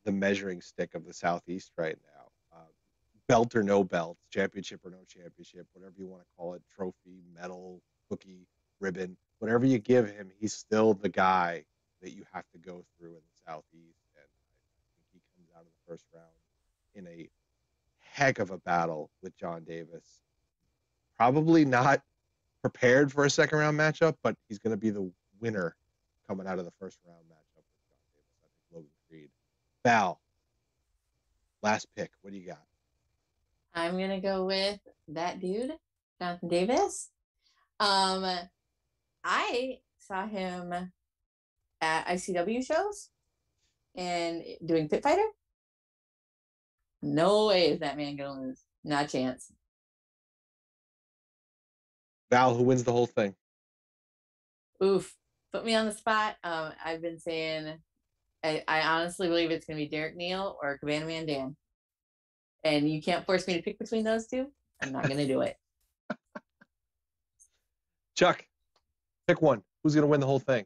[0.05, 2.57] the measuring stick of the Southeast right now.
[2.57, 2.65] Uh,
[3.27, 7.21] belt or no belt, championship or no championship, whatever you want to call it, trophy,
[7.36, 8.47] medal, cookie,
[8.80, 11.65] ribbon, whatever you give him, he's still the guy
[12.01, 13.99] that you have to go through in the Southeast.
[14.15, 16.27] And I think he comes out of the first round
[16.95, 17.29] in a
[17.99, 20.21] heck of a battle with John Davis.
[21.17, 22.01] Probably not
[22.61, 25.75] prepared for a second round matchup, but he's going to be the winner
[26.27, 28.29] coming out of the first round matchup with John Davis.
[28.43, 29.29] I think Logan Creed.
[29.83, 30.19] Val,
[31.63, 32.11] last pick.
[32.21, 32.63] What do you got?
[33.73, 34.79] I'm gonna go with
[35.09, 35.71] that dude,
[36.19, 37.09] Jonathan Davis.
[37.79, 38.25] Um,
[39.23, 40.91] I saw him
[41.82, 43.09] at ICW shows
[43.95, 45.25] and doing Pit Fighter.
[47.01, 48.63] No way is that man gonna lose.
[48.84, 49.51] Not a chance.
[52.32, 53.34] Val, who wins the whole thing?
[54.84, 55.15] Oof.
[55.51, 56.36] Put me on the spot.
[56.43, 57.80] Um, I've been saying
[58.43, 61.55] I, I honestly believe it's gonna be Derek Neal or Cabana Man Dan.
[62.63, 64.47] And you can't force me to pick between those two.
[64.82, 65.55] I'm not gonna do it.
[68.15, 68.45] Chuck,
[69.27, 69.61] pick one.
[69.84, 70.65] Who's gonna win the whole thing?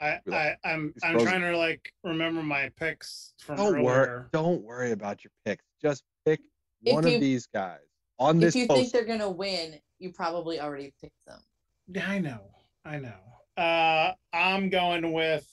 [0.00, 4.06] I, Be I like, I'm I'm trying to like remember my picks from Don't worry.
[4.08, 4.28] earlier.
[4.32, 5.64] Don't worry about your picks.
[5.80, 6.40] Just pick
[6.82, 7.80] If one you- of these guys
[8.18, 8.80] on if this you post.
[8.80, 11.40] think they're gonna win, you probably already picked them.
[11.88, 12.40] Yeah, I know.
[12.84, 13.62] I know.
[13.62, 15.46] Uh, I'm going with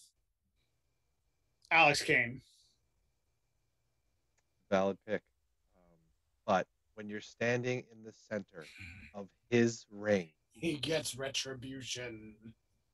[1.71, 2.41] Alex Kane.
[4.69, 5.21] valid pick.
[5.77, 5.97] Um,
[6.45, 8.65] but when you're standing in the center
[9.13, 12.35] of his ring, He gets retribution.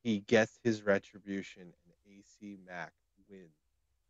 [0.04, 2.92] He gets his retribution, and AC Mack
[3.28, 3.56] wins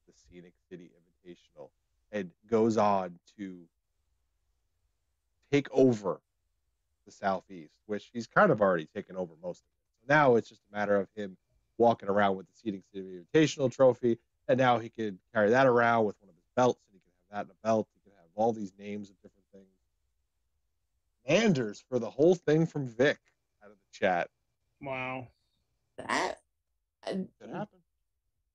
[0.06, 1.70] the Scenic City Invitational
[2.10, 3.60] and goes on to
[5.52, 6.20] take over
[7.06, 10.00] the Southeast, which he's kind of already taken over most of it.
[10.00, 11.36] So now it's just a matter of him
[11.78, 14.18] walking around with the Scenic City Invitational trophy,
[14.48, 17.12] and now he can carry that around with one of his belts, and he can
[17.38, 17.86] have that in a belt.
[17.94, 19.66] He can have all these names of different things.
[21.28, 23.18] Manders for the whole thing from Vic
[23.62, 24.28] out of the chat.
[24.82, 25.28] Wow.
[25.98, 26.38] That
[27.06, 27.78] Could happen.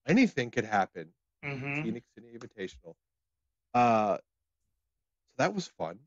[0.07, 1.09] Anything could happen.
[1.43, 2.95] hmm Scenic City Invitational.
[3.73, 4.21] Uh, so
[5.37, 5.99] that was fun.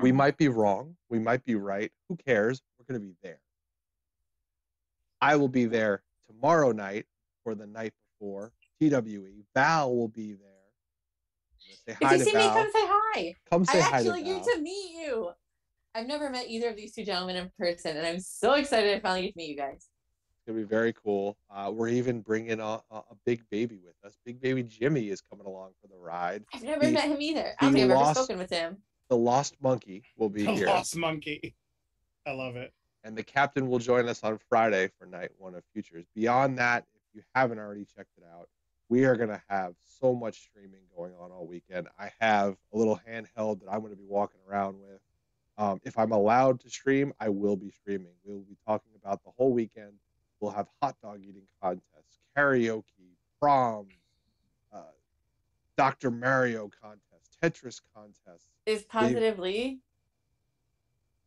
[0.00, 0.96] We might be wrong.
[1.10, 1.90] We might be right.
[2.08, 2.62] Who cares?
[2.78, 3.40] We're going to be there.
[5.20, 7.06] I will be there tomorrow night
[7.44, 9.44] or the night before TWE.
[9.54, 10.50] Val will be there.
[11.88, 13.34] I'm gonna say If you to see me, come say hi.
[13.50, 15.30] Come say I hi actually to get to meet you.
[15.94, 19.00] I've never met either of these two gentlemen in person, and I'm so excited I
[19.00, 19.86] finally get to meet you guys.
[20.46, 21.38] It's gonna be very cool.
[21.50, 24.18] Uh, we're even bringing a, a, a big baby with us.
[24.26, 26.44] Big baby Jimmy is coming along for the ride.
[26.52, 27.54] I've never The- met him either.
[27.58, 28.76] I don't think I've lost- ever spoken with him.
[29.08, 30.66] The Lost Monkey will be The here.
[30.66, 31.54] Lost Monkey.
[32.26, 32.74] I love it.
[33.04, 36.04] and the captain will join us on Friday for night one of Futures.
[36.14, 38.48] Beyond that, if you haven't already checked it out,
[38.90, 41.88] we are going to have so much streaming going on all weekend.
[41.98, 45.00] I have a little handheld that I'm going to be walking around with.
[45.56, 48.12] Um, if I'm allowed to stream, I will be streaming.
[48.26, 49.92] We will be talking about the whole weekend.
[50.44, 53.94] We'll have hot dog eating contests, karaoke, proms,
[54.74, 54.80] uh,
[55.78, 56.10] Dr.
[56.10, 58.44] Mario contest, Tetris contests.
[58.66, 59.80] Is Positively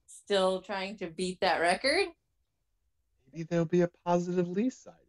[0.05, 2.09] still trying to beat that record?
[3.34, 4.99] maybe there'll be a positive Lee sighting.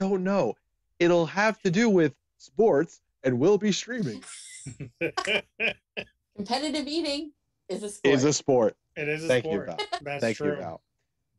[0.00, 0.56] Don't know.
[0.98, 4.24] It'll have to do with sports, and we'll be streaming.
[6.34, 7.30] Competitive eating
[7.68, 8.12] is a sport.
[8.12, 8.76] Is a sport.
[8.96, 9.68] It is a Thank sport.
[9.68, 10.00] you, Val.
[10.02, 10.50] That's Thank true.
[10.50, 10.82] you, Val.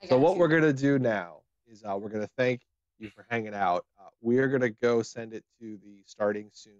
[0.07, 0.39] So what you.
[0.39, 1.40] we're gonna do now
[1.71, 2.61] is uh, we're gonna thank
[2.99, 3.85] you for hanging out.
[3.99, 6.73] Uh, we are gonna go send it to the starting soon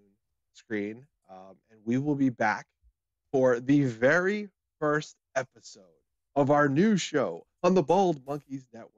[0.54, 2.68] screen, um, and we will be back
[3.32, 5.84] for the very first episode
[6.36, 8.92] of our new show on the Bald Monkeys Network,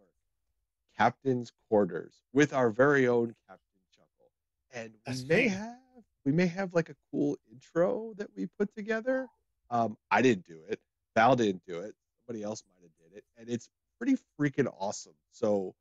[0.98, 4.32] Captain's Quarters, with our very own Captain Chuckle,
[4.74, 5.78] and we That's may have
[6.26, 9.28] we may have like a cool intro that we put together.
[9.70, 10.80] Um, I didn't do it.
[11.16, 11.94] Val didn't do it.
[12.26, 13.70] Somebody else might have did it, and it's
[14.00, 15.14] pretty freaking awesome.
[15.32, 15.76] So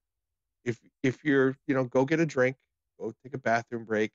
[0.65, 2.57] if if you're you know go get a drink,
[2.99, 4.13] go take a bathroom break.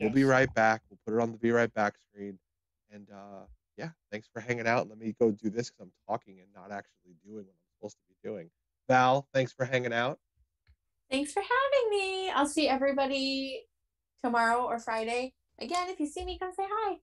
[0.00, 0.82] We'll be right back.
[0.90, 2.38] We'll put it on the be right back screen,
[2.90, 3.46] and uh,
[3.76, 4.88] yeah, thanks for hanging out.
[4.88, 7.96] Let me go do this because I'm talking and not actually doing what I'm supposed
[7.96, 8.50] to be doing.
[8.88, 10.18] Val, thanks for hanging out.
[11.10, 12.30] Thanks for having me.
[12.30, 13.66] I'll see everybody
[14.22, 15.32] tomorrow or Friday.
[15.60, 16.96] Again, if you see me, come say hi.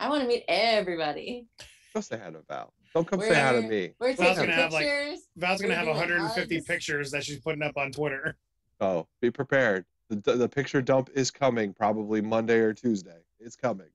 [0.00, 1.46] I want to meet everybody.
[1.94, 2.72] Go say hi to Val.
[2.94, 3.92] Don't come say hi to me.
[3.98, 5.28] We're Val's taking gonna have, like, pictures.
[5.36, 6.66] Val's gonna have 150 hugs.
[6.66, 8.36] pictures that she's putting up on Twitter.
[8.80, 9.84] Oh, be prepared.
[10.08, 13.18] The, the picture dump is coming probably Monday or Tuesday.
[13.40, 13.88] It's coming.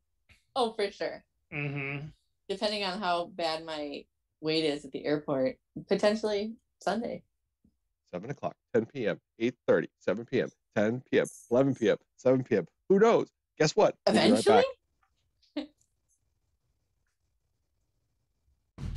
[0.57, 1.23] oh, for sure.
[1.53, 2.07] Mm-hmm.
[2.49, 4.03] Depending on how bad my
[4.41, 5.55] wait is at the airport,
[5.87, 6.51] potentially
[6.81, 7.23] Sunday.
[8.13, 12.67] 7 o'clock, 10 p.m., 8.30, 7 p.m., 10 p.m., 11 p.m., 7 p.m.
[12.89, 13.29] Who knows?
[13.57, 13.95] Guess what?
[14.05, 14.37] We'll be right back.
[14.37, 14.63] Eventually,